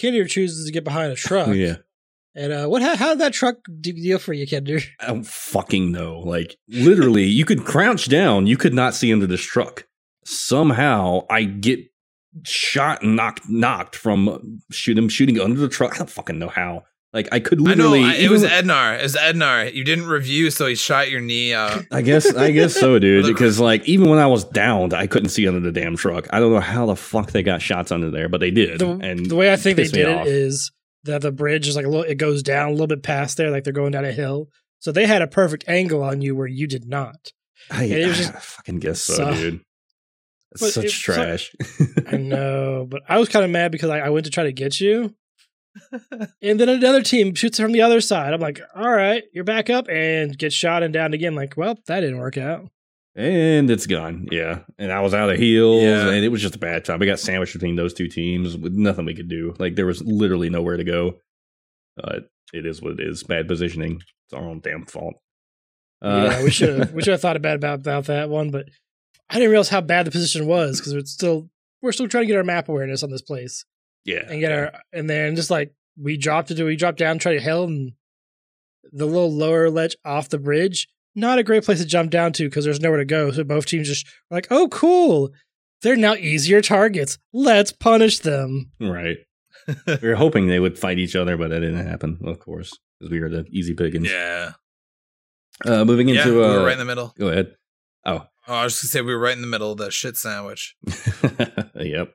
[0.00, 1.48] Kinder chooses to get behind a truck.
[1.54, 1.76] Yeah.
[2.34, 2.80] And uh, what?
[2.82, 4.78] How, how did that truck de- deal for you, Kinder?
[5.00, 6.20] I don't fucking know.
[6.20, 9.86] Like literally, you could crouch down, you could not see under this truck.
[10.24, 11.80] Somehow I get
[12.44, 15.94] shot and knocked knocked from shoot him shooting under the truck.
[15.94, 16.84] I don't fucking know how.
[17.12, 18.96] Like I could I know literally I- it was with- Ednar.
[18.98, 19.74] It was Ednar.
[19.74, 21.82] You didn't review, so he shot your knee out.
[21.90, 23.26] I guess I guess so, dude.
[23.30, 26.28] Because like even when I was downed, I couldn't see under the damn truck.
[26.32, 28.78] I don't know how the fuck they got shots under there, but they did.
[28.78, 30.26] The, and the way I think they did it off.
[30.28, 30.70] is
[31.04, 32.04] that the bridge is like a little.
[32.04, 34.48] It goes down a little bit past there, like they're going down a hill.
[34.80, 37.32] So they had a perfect angle on you where you did not.
[37.70, 39.60] I, it was just- I fucking guess so, So- dude.
[40.52, 41.54] It's such it- so- trash.
[42.08, 44.52] I know, but I was kind of mad because I, I went to try to
[44.52, 45.14] get you,
[46.42, 48.32] and then another team shoots from the other side.
[48.34, 51.34] I'm like, all right, you're back up, and get shot and down again.
[51.36, 52.68] Like, well, that didn't work out.
[53.16, 54.28] And it's gone.
[54.30, 56.08] Yeah, and I was out of heals, Yeah.
[56.10, 56.98] and it was just a bad time.
[57.00, 59.54] We got sandwiched between those two teams with nothing we could do.
[59.58, 61.18] Like there was literally nowhere to go.
[62.02, 62.20] Uh,
[62.52, 63.22] it is what it is.
[63.22, 63.96] Bad positioning.
[64.26, 65.14] It's our own damn fault.
[66.02, 68.66] Uh, yeah, we should have we should have thought about about about that one, but
[69.28, 71.50] I didn't realize how bad the position was because it's still
[71.82, 73.64] we're still trying to get our map awareness on this place.
[74.04, 74.56] yeah, and get yeah.
[74.56, 77.92] our and then just like we dropped it we dropped down tried to hell and
[78.92, 82.48] the little lower ledge off the bridge not a great place to jump down to
[82.48, 85.30] because there's nowhere to go so both teams just were like oh cool
[85.82, 89.18] they're now easier targets let's punish them right.
[89.86, 92.18] we were hoping they would fight each other, but that didn't happen.
[92.24, 94.10] Of course, because we were the easy pickings.
[94.10, 94.52] yeah.
[95.66, 97.14] Uh, moving yeah, into we uh, were right in the middle.
[97.18, 97.54] go ahead.
[98.06, 99.90] Oh, Oh, I was just gonna say we were right in the middle of the
[99.90, 100.74] shit sandwich.
[101.76, 102.14] yep.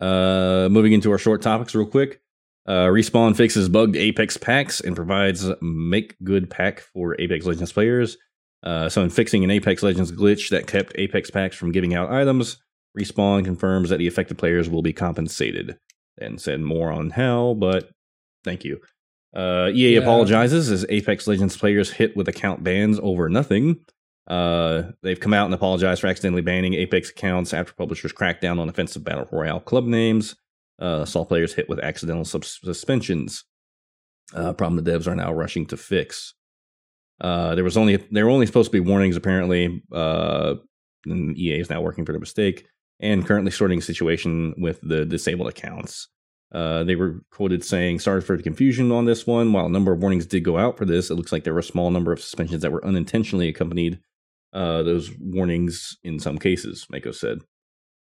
[0.00, 2.22] Uh, moving into our short topics real quick.
[2.68, 8.18] Uh, Respawn fixes bugged Apex packs and provides make good pack for Apex Legends players.
[8.62, 12.12] Uh, so, in fixing an Apex Legends glitch that kept Apex packs from giving out
[12.12, 12.58] items,
[12.98, 15.78] Respawn confirms that the affected players will be compensated.
[16.20, 17.90] And said more on how, but
[18.44, 18.80] thank you.
[19.34, 20.00] Uh, EA Yeah.
[20.00, 23.76] apologizes as Apex Legends players hit with account bans over nothing.
[24.26, 28.58] Uh, they've come out and apologized for accidentally banning Apex accounts after publishers cracked down
[28.58, 30.34] on offensive battle royale club names.
[30.78, 33.44] Uh, saw players hit with accidental sus- suspensions.
[34.34, 36.34] Uh, problem the devs are now rushing to fix.
[37.20, 39.82] Uh, there was only there were only supposed to be warnings apparently.
[39.92, 40.54] Uh,
[41.06, 42.66] and EA is now working for the mistake
[43.00, 46.08] and currently sorting situation with the disabled accounts.
[46.52, 49.52] Uh, they were quoted saying, "Sorry for the confusion on this one.
[49.52, 51.60] While a number of warnings did go out for this, it looks like there were
[51.60, 54.00] a small number of suspensions that were unintentionally accompanied
[54.52, 57.40] uh, those warnings in some cases." Mako said.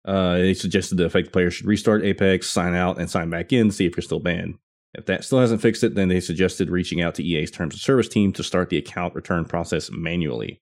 [0.05, 3.69] Uh, they suggested the affected player should restart Apex, sign out, and sign back in,
[3.69, 4.55] to see if you're still banned.
[4.93, 7.81] If that still hasn't fixed it, then they suggested reaching out to EA's terms of
[7.81, 10.61] service team to start the account return process manually.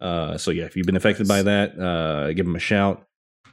[0.00, 3.06] Uh, so yeah, if you've been affected by that, uh, give them a shout.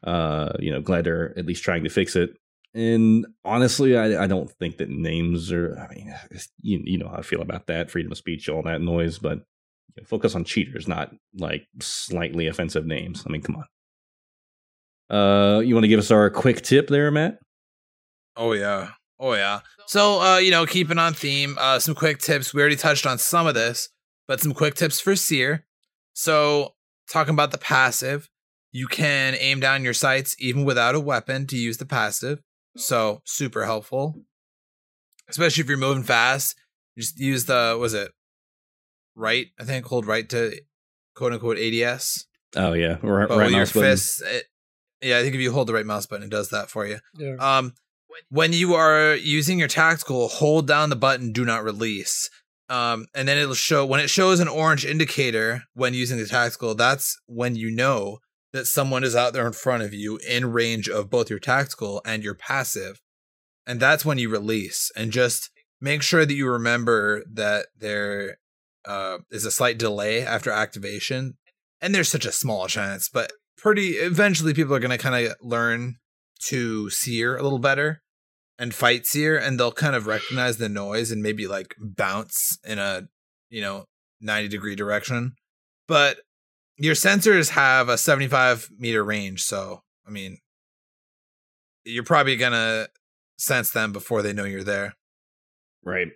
[0.04, 2.32] Uh, you know, glad they're at least trying to fix it.
[2.74, 5.78] And honestly, I, I don't think that names are.
[5.78, 6.14] I mean,
[6.62, 9.40] you you know how I feel about that freedom of speech, all that noise, but
[9.40, 13.24] you know, focus on cheaters, not like slightly offensive names.
[13.26, 13.66] I mean, come on.
[15.10, 17.40] Uh, you want to give us our quick tip there, Matt?
[18.36, 18.92] Oh yeah.
[19.20, 19.60] Oh yeah.
[19.88, 22.54] So uh, you know, keeping on theme, uh some quick tips.
[22.54, 23.90] We already touched on some of this,
[24.28, 25.66] but some quick tips for Seer.
[26.14, 26.74] So
[27.12, 28.30] talking about the passive,
[28.72, 32.40] you can aim down your sights even without a weapon to use the passive.
[32.78, 34.16] So super helpful.
[35.28, 36.56] Especially if you're moving fast.
[36.96, 38.12] You just use the was it
[39.16, 39.48] right?
[39.60, 40.60] I think hold right to
[41.16, 42.26] quote unquote ADS.
[42.56, 43.82] Oh yeah, right, But right with your button.
[43.82, 44.46] fists, it,
[45.02, 47.00] yeah, I think if you hold the right mouse button, it does that for you.
[47.18, 47.36] Yeah.
[47.40, 47.74] Um,
[48.30, 52.30] when you are using your tactical, hold down the button "Do not release."
[52.70, 56.76] Um, and then it'll show when it shows an orange indicator when using the tactical.
[56.76, 58.20] That's when you know
[58.54, 62.02] that someone is out there in front of you in range of both your tactical
[62.06, 63.00] and your passive,
[63.66, 64.92] and that's when you release.
[64.96, 65.50] And just
[65.82, 68.38] make sure that you remember that there
[68.86, 71.38] uh, is a slight delay after activation,
[71.82, 73.32] and there's such a small chance, but
[73.62, 75.96] pretty eventually people are going to kind of learn
[76.48, 78.02] to Seer a little better
[78.58, 82.80] and fight Seer and they'll kind of recognize the noise and maybe like bounce in
[82.80, 83.08] a
[83.50, 83.86] you know
[84.22, 85.34] 90 degree direction
[85.88, 86.20] but
[86.78, 90.38] your sensors have a 75 meter range so i mean
[91.86, 92.88] you're probably gonna
[93.38, 94.94] sense them before they know you're there
[95.84, 96.10] right.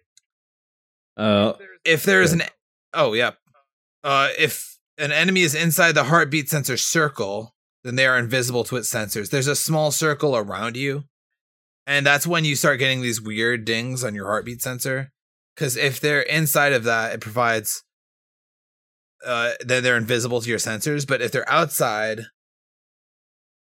[1.16, 1.54] Uh,
[1.86, 2.44] if there's Yeah.
[2.44, 2.50] an
[2.94, 3.32] oh yeah
[4.04, 8.78] uh if an enemy is inside the heartbeat sensor circle then they are invisible to
[8.78, 9.30] its sensors.
[9.30, 11.04] There's a small circle around you.
[11.86, 15.12] And that's when you start getting these weird dings on your heartbeat sensor.
[15.54, 17.84] Because if they're inside of that it provides
[19.26, 21.06] uh then they're invisible to your sensors.
[21.08, 22.22] But if they're outside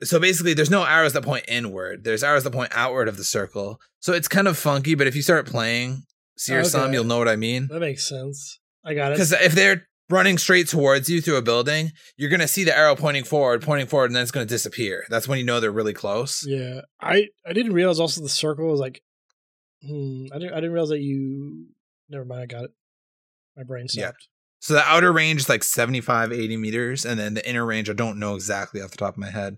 [0.03, 2.03] so basically there's no arrows that point inward.
[2.03, 3.79] There's arrows that point outward of the circle.
[3.99, 6.03] So it's kind of funky but if you start playing
[6.37, 6.93] seer some Okay.
[6.93, 7.67] you'll know what i mean.
[7.67, 8.59] That makes sense.
[8.83, 9.15] I got it.
[9.15, 12.95] because if they're running straight towards you through a building, you're gonna see the arrow
[12.95, 15.05] pointing forward, pointing forward, and then it's gonna disappear.
[15.09, 16.45] That's when you know they're really close.
[16.45, 19.01] Yeah, I I didn't realize also the circle was like.
[19.87, 20.53] Hmm, I didn't.
[20.53, 21.67] I didn't realize that you.
[22.09, 22.41] Never mind.
[22.41, 22.71] I got it.
[23.55, 24.11] My brain Yeah.
[24.59, 27.93] So the outer range is like 75, 80 meters, and then the inner range I
[27.93, 29.57] don't know exactly off the top of my head.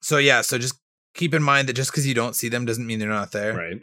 [0.00, 0.74] So yeah, so just
[1.14, 3.54] keep in mind that just because you don't see them doesn't mean they're not there.
[3.54, 3.82] right.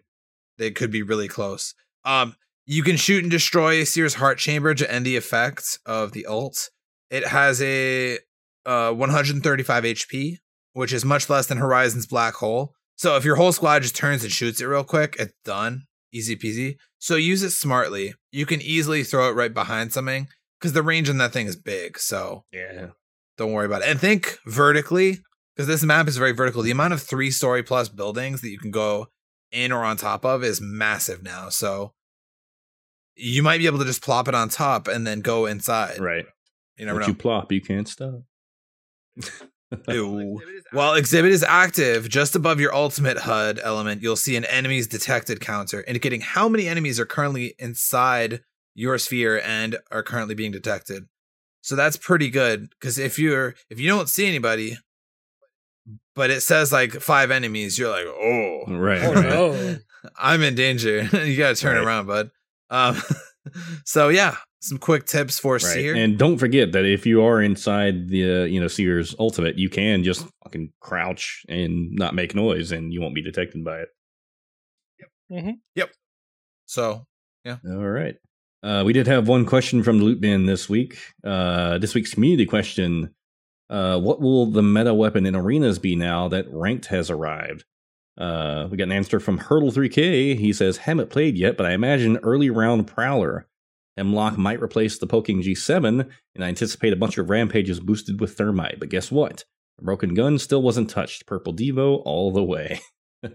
[0.58, 1.74] They could be really close.
[2.06, 2.36] Um,
[2.66, 6.70] you can shoot and destroy Seer's heart chamber to end the effect of the ult.
[7.10, 8.20] It has a
[8.66, 10.38] uh 135 HP,
[10.74, 12.74] which is much less than Horizon's black hole.
[12.96, 15.84] So if your whole squad just turns and shoots it real quick, it's done.
[16.14, 16.76] Easy peasy.
[17.00, 18.14] So use it smartly.
[18.32, 20.28] You can easily throw it right behind something
[20.60, 22.00] because the range on that thing is big.
[22.00, 22.90] So Yeah.
[23.38, 23.88] don't worry about it.
[23.90, 25.20] And think vertically,
[25.56, 26.62] because this map is very vertical.
[26.62, 29.08] The amount of three story plus buildings that you can go
[29.52, 31.50] in or on top of is massive now.
[31.50, 31.94] So
[33.16, 36.00] you might be able to just plop it on top and then go inside.
[36.00, 36.26] Right.
[36.78, 37.12] You never Once know.
[37.12, 38.22] you plop, you can't stop.
[39.90, 40.40] Ew.
[40.72, 45.40] While exhibit is active, just above your ultimate HUD element, you'll see an enemies detected
[45.42, 48.42] counter indicating how many enemies are currently inside
[48.76, 51.04] your sphere and are currently being detected.
[51.62, 54.78] So that's pretty good because if you're if you don't see anybody,
[56.16, 59.02] but it says like five enemies, you're like, oh, Right.
[59.04, 59.24] Oh right.
[59.30, 59.78] no!
[60.18, 61.02] I'm in danger.
[61.26, 61.86] you gotta turn Right.
[61.86, 62.30] around, bud.
[62.70, 63.02] Um,
[63.86, 65.62] so yeah, some quick tips for Right.
[65.62, 65.96] Seer.
[65.96, 69.70] And don't forget that if you are inside the uh, you know Seer's Ultimate, you
[69.70, 73.90] can just fucking crouch and not make noise, and you won't be detected by it.
[75.00, 75.10] Yep.
[75.32, 75.52] Mm-hmm.
[75.76, 75.92] Yep.
[76.66, 77.06] So
[77.44, 77.58] yeah.
[77.68, 78.16] All right.
[78.64, 80.98] Uh, we did have one question from the Loot Bin this week.
[81.24, 83.14] Uh, this week's community question:
[83.70, 87.66] uh, What will the meta weapon in arenas be now that ranked has arrived?
[88.18, 90.38] Uh, we got an answer from Hurdle 3K.
[90.38, 93.48] He says, "Haven't played yet, but I imagine early round Prowler."
[93.98, 98.36] Hemlock might replace the poking G7, and I anticipate a bunch of rampages boosted with
[98.36, 98.80] thermite.
[98.80, 99.46] But guess what?
[99.78, 101.26] The broken gun still wasn't touched.
[101.28, 102.82] Purple Devo all the way.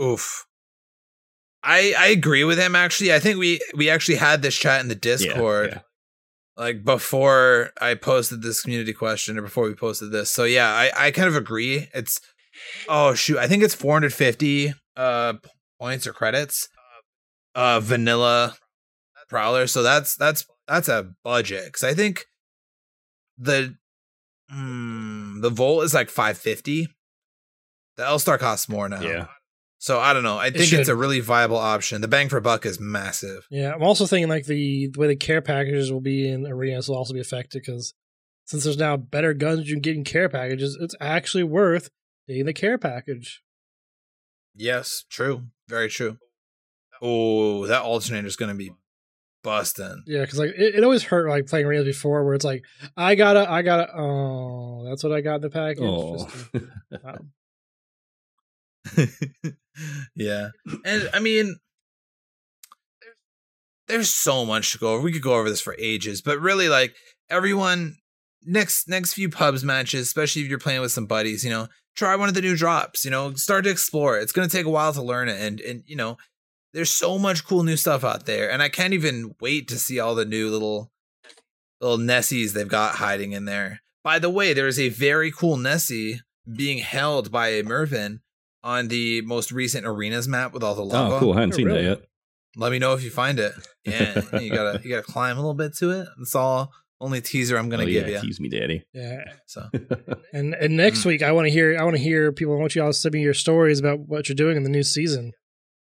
[0.00, 0.46] oof.
[1.62, 3.12] I I agree with him actually.
[3.12, 5.70] I think we we actually had this chat in the Yeah, Discord.
[5.72, 5.80] yeah.
[6.56, 10.30] like before I posted this community question or before we posted this.
[10.30, 11.88] So yeah, I, I kind of agree.
[11.92, 12.20] It's
[12.88, 15.34] oh shoot, I think it's 450 uh
[15.80, 16.68] points or credits.
[17.54, 18.56] Uh vanilla
[19.28, 19.66] prowler.
[19.66, 22.26] So that's that's that's a budget cuz I think
[23.36, 23.76] the
[24.52, 26.88] mm, the volt is like 550.
[27.96, 29.00] The L-Star costs more now.
[29.00, 29.26] Yeah.
[29.78, 30.38] So I don't know.
[30.38, 32.00] I think it's a really viable option.
[32.00, 33.46] The bang for buck is massive.
[33.48, 36.88] Yeah, I'm also thinking like the, the way the care packages will be in arenas
[36.88, 37.94] will also be affected because
[38.44, 41.90] since there's now better guns you can get in care packages, it's actually worth
[42.28, 43.42] getting the care package.
[44.54, 45.44] Yes, true.
[45.68, 46.18] Very true.
[47.00, 48.72] Oh, that alternator is going to be
[49.42, 50.02] busting.
[50.06, 52.64] Yeah, because like it, it always hurt like playing arenas before where it's like
[52.96, 55.82] I gotta I gotta oh that's what I got in the package.
[55.82, 56.26] Oh.
[56.26, 56.64] Just
[57.04, 57.18] wow.
[60.16, 60.48] yeah.
[60.84, 61.56] And I mean,
[63.86, 65.02] there's so much to go over.
[65.02, 66.94] We could go over this for ages, but really, like
[67.30, 67.96] everyone,
[68.44, 71.68] next next few pubs matches, especially if you're playing with some buddies, you know,
[71.98, 73.04] try one of the new drops.
[73.04, 74.16] You know, start to explore.
[74.18, 74.22] it.
[74.22, 76.16] It's gonna take a while to learn it, and and you know,
[76.72, 79.98] there's so much cool new stuff out there, and I can't even wait to see
[80.00, 80.90] all the new little
[81.80, 83.82] little Nessies they've got hiding in there.
[84.04, 86.20] By the way, there is a very cool Nessie
[86.56, 88.20] being held by a Mervin
[88.64, 91.16] on the most recent arenas map with all the lava.
[91.16, 91.32] Oh, cool.
[91.32, 91.82] I hadn't Oh, seen really?
[91.84, 92.02] that yet.
[92.56, 93.52] Let me know if you find it.
[93.84, 96.08] Yeah, you gotta you gotta climb a little bit to it.
[96.18, 96.72] That's all.
[97.00, 98.20] Only teaser I'm gonna oh, give yeah, you.
[98.22, 98.82] tease me, daddy.
[98.92, 99.68] Yeah, So
[100.32, 102.54] and and next week I want to hear I want to hear people.
[102.56, 104.68] I want you all to send me your stories about what you're doing in the
[104.70, 105.32] new season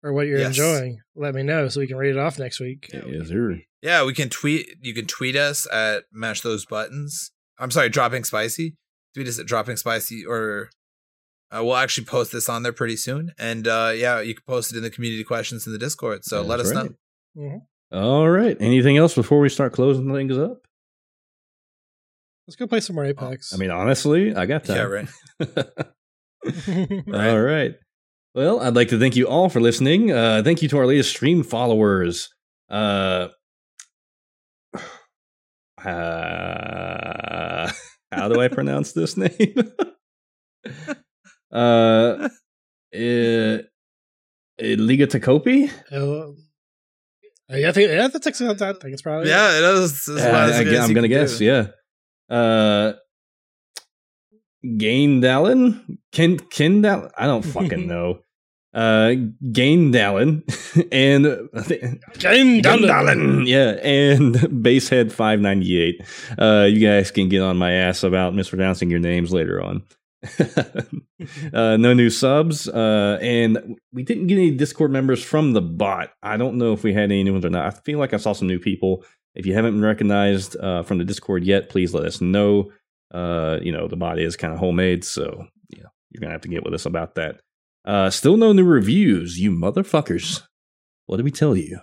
[0.04, 0.50] or what you're Yes.
[0.50, 1.00] enjoying.
[1.16, 2.90] Let me know so we can read it off next week.
[2.94, 3.60] yes, sir.
[3.82, 4.68] yeah, we can tweet.
[4.82, 7.32] You can tweet us at mash those buttons.
[7.58, 8.76] I'm sorry, dropping spicy.
[9.16, 10.70] Tweet us at dropping spicy, or
[11.52, 13.32] uh, we'll actually post this on there pretty soon.
[13.40, 16.24] And uh, yeah, you can post it in the community questions in the Discord.
[16.24, 16.96] So let us That's know.
[17.36, 17.62] right.
[17.92, 18.56] All right.
[18.60, 20.60] Anything else before we start closing things up?
[22.50, 23.54] Let's go play some more Apex.
[23.54, 24.76] I mean, honestly, I got time.
[24.78, 25.08] Yeah, right.
[27.06, 27.30] Right.
[27.30, 27.76] All right.
[28.34, 30.12] Well, I'd like to thank you all for listening.
[30.12, 32.30] Uh, thank you to our latest stream followers.
[32.68, 33.28] Uh,
[35.86, 37.72] uh,
[38.12, 39.30] how do I pronounce this name?
[41.52, 42.30] uh, uh,
[44.60, 45.70] Liga Takopi?
[45.92, 46.32] Uh,
[47.56, 48.60] yeah, I think yeah, that's excellent.
[48.60, 50.08] I think it's probably Yeah, it is.
[50.10, 51.46] as Uh, about as I, am gonna guess, do.
[51.46, 51.68] yeah.
[52.30, 52.94] Uh,
[54.78, 57.10] Gain Dallin, Ken Ken Dallin.
[57.18, 58.20] I don't fucking know.
[58.74, 59.14] Uh,
[59.52, 60.44] Gain Dallin
[60.92, 61.24] and
[62.20, 62.62] Gain.
[62.62, 66.02] Dallin, yeah, and Basehead five ninety eight.
[66.38, 69.84] Uh, you guys can get on my ass about mispronouncing your names later on.
[71.54, 76.12] uh, no new subs, uh, and we didn't get any Discord members from the bot.
[76.22, 77.66] I don't know if we had any new ones or not.
[77.66, 79.04] I feel like I saw some new people.
[79.36, 82.72] If you haven't been recognized uh, from the Discord yet, please let us know.
[83.14, 86.48] Uh, you know, the bot is kind of homemade, so yeah, you're gonna have to
[86.48, 87.42] get with us about that.
[87.86, 90.44] Uh, still no new reviews, you motherfuckers.
[91.06, 91.80] What did we tell you?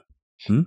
[0.47, 0.62] Hmm?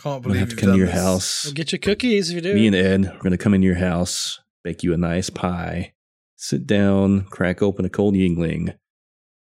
[0.00, 0.96] Can't I'm gonna have to come to your this.
[0.96, 1.44] house.
[1.44, 2.54] Well, get your cookies if you do.
[2.54, 5.92] Me and Ed are gonna come in your house, bake you a nice pie,
[6.36, 8.76] sit down, crack open a cold Yuengling,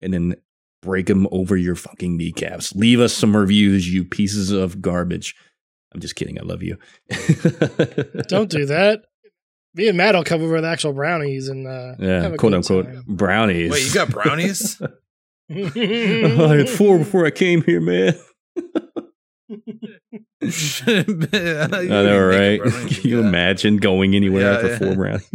[0.01, 0.35] and then
[0.81, 2.75] break them over your fucking kneecaps.
[2.75, 5.35] Leave us some reviews, you pieces of garbage.
[5.95, 6.37] I'm just kidding.
[6.37, 6.77] I love you.
[8.27, 9.05] Don't do that.
[9.73, 12.51] Me and Matt will come over with actual brownies and uh, Yeah, have a quote
[12.51, 13.03] good unquote time.
[13.07, 13.71] brownies.
[13.71, 14.81] Wait, you got brownies?
[15.49, 15.53] I
[16.57, 18.15] had four before I came here, man.
[20.41, 22.61] I I know, right?
[22.61, 24.77] Can you imagine going anywhere Yeah, after yeah.
[24.79, 25.29] four brownies?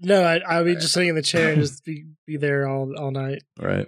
[0.00, 2.92] no, I, I'll be just sitting in the chair and just be, be there all
[2.98, 3.42] all night.
[3.58, 3.86] right.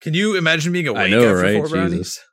[0.00, 1.56] Can you imagine being awake I know, after right?
[1.56, 1.98] four brownies?
[1.98, 2.24] Jesus.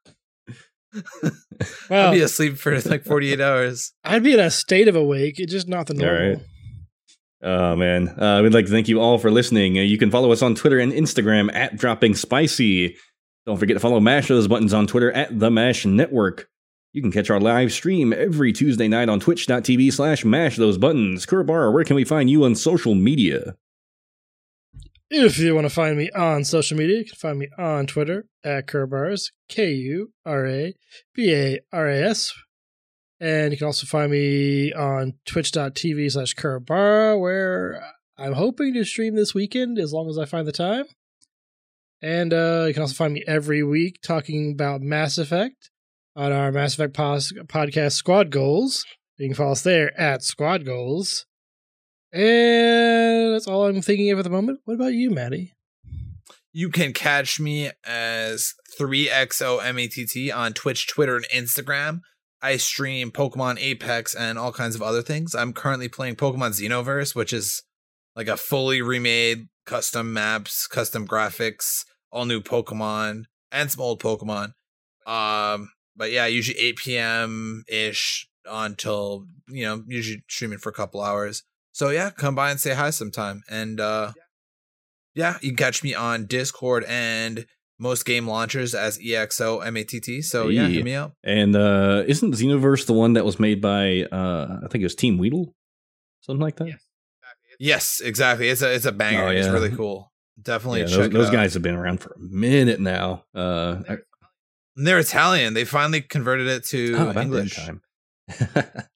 [1.89, 3.93] Well, I'd be asleep for like 48 hours.
[4.03, 5.35] I'd be in a state of awake.
[5.37, 6.29] It's just not the All normal.
[6.33, 6.41] right.
[7.43, 9.77] Oh man, uh, we'd like to thank you all for listening.
[9.77, 12.95] Uh, you can follow us on Twitter and Instagram at Dropping Spicy.
[13.47, 16.47] Don't forget to follow Mash Those Buttons on Twitter at The Mash Network.
[16.93, 21.25] You can catch our live stream every Tuesday night on twitch.tv slash mash those buttons.
[21.25, 23.55] Kurbar, where can we find you on social media?
[25.14, 28.28] If you want to find me on social media, you can find me on Twitter
[28.45, 30.74] at Kurbars, K U R A
[31.14, 32.32] B A R A S.
[33.20, 37.84] And you can also find me on twitch.tv slash Kurbar, where
[38.18, 40.86] I'm hoping to stream this weekend as long as I find the time.
[42.01, 45.72] And uh, you can also find me every week talking about Mass Effect
[46.16, 48.86] on our Mass Effect pos- podcast Squad Goals.
[49.18, 51.26] You can follow us there at Squad Goals.
[52.14, 54.59] And that's all I'm thinking of at the moment.
[54.66, 55.53] What about you, Maddie?
[56.53, 62.01] You can catch me as 3XOMATT on Twitch, Twitter, and Instagram.
[62.41, 65.36] I stream Pokemon Apex and all kinds of other things.
[65.36, 67.64] I'm currently playing Pokemon Xenoverse, which is
[68.16, 74.53] like a fully remade custom maps, custom graphics, all new Pokemon, and some old Pokemon.
[75.05, 77.64] Um, but yeah, usually 8 p.m.
[77.70, 81.43] ish until you know, usually streaming for a couple hours.
[81.72, 83.43] So yeah, come by and say hi sometime.
[83.49, 84.13] And uh
[85.13, 87.45] yeah, you can catch me on Discord and
[87.80, 90.24] most game launchers as EXO MATT.
[90.24, 90.74] So yeah, Hey.
[90.76, 91.13] hit me up.
[91.24, 94.95] And uh, isn't Xenoverse the one that was made by, uh, I think it was
[94.95, 95.53] Team Weedle?
[96.22, 96.67] Something like that?
[96.67, 96.80] Yes.
[97.59, 98.49] Yes, exactly.
[98.49, 99.26] It's a it's a banger.
[99.26, 100.11] Oh, It's really cool.
[100.41, 101.34] Definitely Yeah, check those, it those out.
[101.34, 103.26] guys have been around for a minute now.
[103.36, 103.97] Uh, I-
[104.76, 105.53] they're Italian.
[105.53, 107.55] They finally converted it to Oh, about that English.
[107.55, 107.82] time.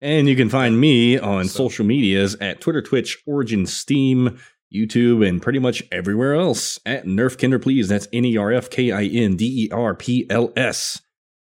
[0.00, 4.38] and you can find me on So- social medias at Twitter, Twitch, Origin, Steam,
[4.72, 7.88] YouTube, and pretty much everywhere else at Nerf Kinder Please.
[7.88, 11.00] That's N E R F K I N D E R P L S.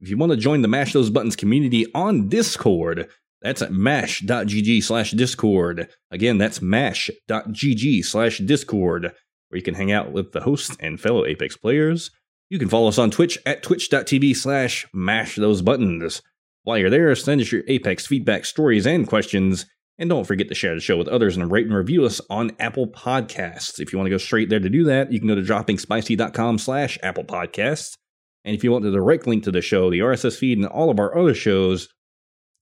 [0.02, 3.10] If you want to join the Mash Those Buttons community on Discord,
[3.42, 5.90] that's at mash.gg slash Discord.
[6.12, 11.26] Again, that's mash.gg slash Discord, where you can hang out with the host and fellow
[11.26, 12.12] Apex players.
[12.50, 16.22] You can follow us on Twitch at twitch.tv slash mash those buttons.
[16.64, 19.66] While you're there, send us your Apex feedback, stories, and questions.
[19.98, 22.52] And don't forget to share the show with others and rate and review us on
[22.60, 23.80] Apple Podcasts.
[23.80, 26.58] If you want to go straight there to do that, you can go to droppingspicy.com
[26.58, 27.98] slash Apple Podcasts.
[28.46, 30.90] And if you want the direct link to the show, the RSS feed, and all
[30.90, 31.90] of our other shows,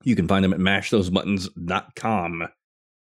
[0.04, 2.48] you can find them at mashthosebuttons.com.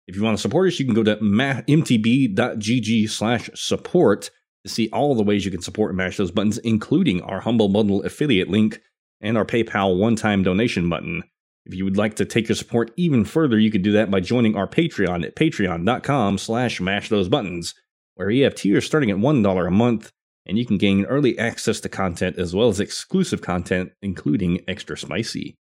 [0.09, 4.31] If you want to support us, you can go to mtb.gg slash support
[4.65, 8.03] to see all the ways you can support mash those buttons, including our Humble Bundle
[8.03, 8.81] affiliate link
[9.23, 11.23] and our PayPal one time donation button.
[11.65, 14.21] If you would like to take your support even further, you can do that by
[14.21, 17.75] joining our Patreon at patreon.com slash mash those buttons,
[18.17, 20.11] where we have tiers starting at $1 a month,
[20.45, 24.99] and you can gain early access to content as well as exclusive content, including extra
[24.99, 25.57] spicy.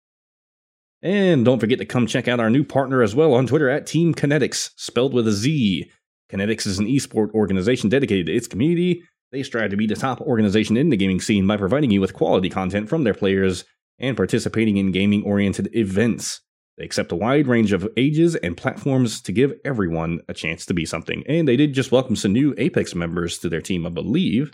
[1.03, 3.87] And don't forget to come check out our new partner as well on Twitter at
[3.87, 5.89] Team Kinetics, spelled with a Z.
[6.31, 9.03] Kinetics is an esport organization dedicated to its community.
[9.31, 12.13] They strive to be the top organization in the gaming scene by providing you with
[12.13, 13.63] quality content from their players
[13.97, 16.41] and participating in gaming oriented events.
[16.77, 20.73] They accept a wide range of ages and platforms to give everyone a chance to
[20.73, 21.23] be something.
[21.27, 24.51] And they did just welcome some new Apex members to their team, I believe.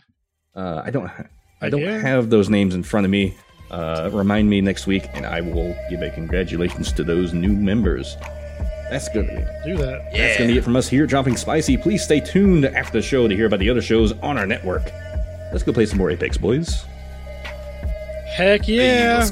[0.55, 1.09] Uh, I don't,
[1.61, 1.99] I don't Yeah.
[1.99, 3.35] have those names in front of me.
[3.71, 8.15] Uh, remind me next week, and I will give a congratulations to those new members.
[8.89, 9.27] That's good.
[9.65, 10.09] Do that.
[10.13, 10.27] Yeah.
[10.27, 11.75] That's going to be it from us here, Dropping Spicy.
[11.77, 14.83] Please stay tuned after the show to hear about the other shows on our network.
[15.51, 16.85] Let's go play some more Apex, boys.
[18.25, 19.17] Heck Hey, yeah.
[19.17, 19.31] let's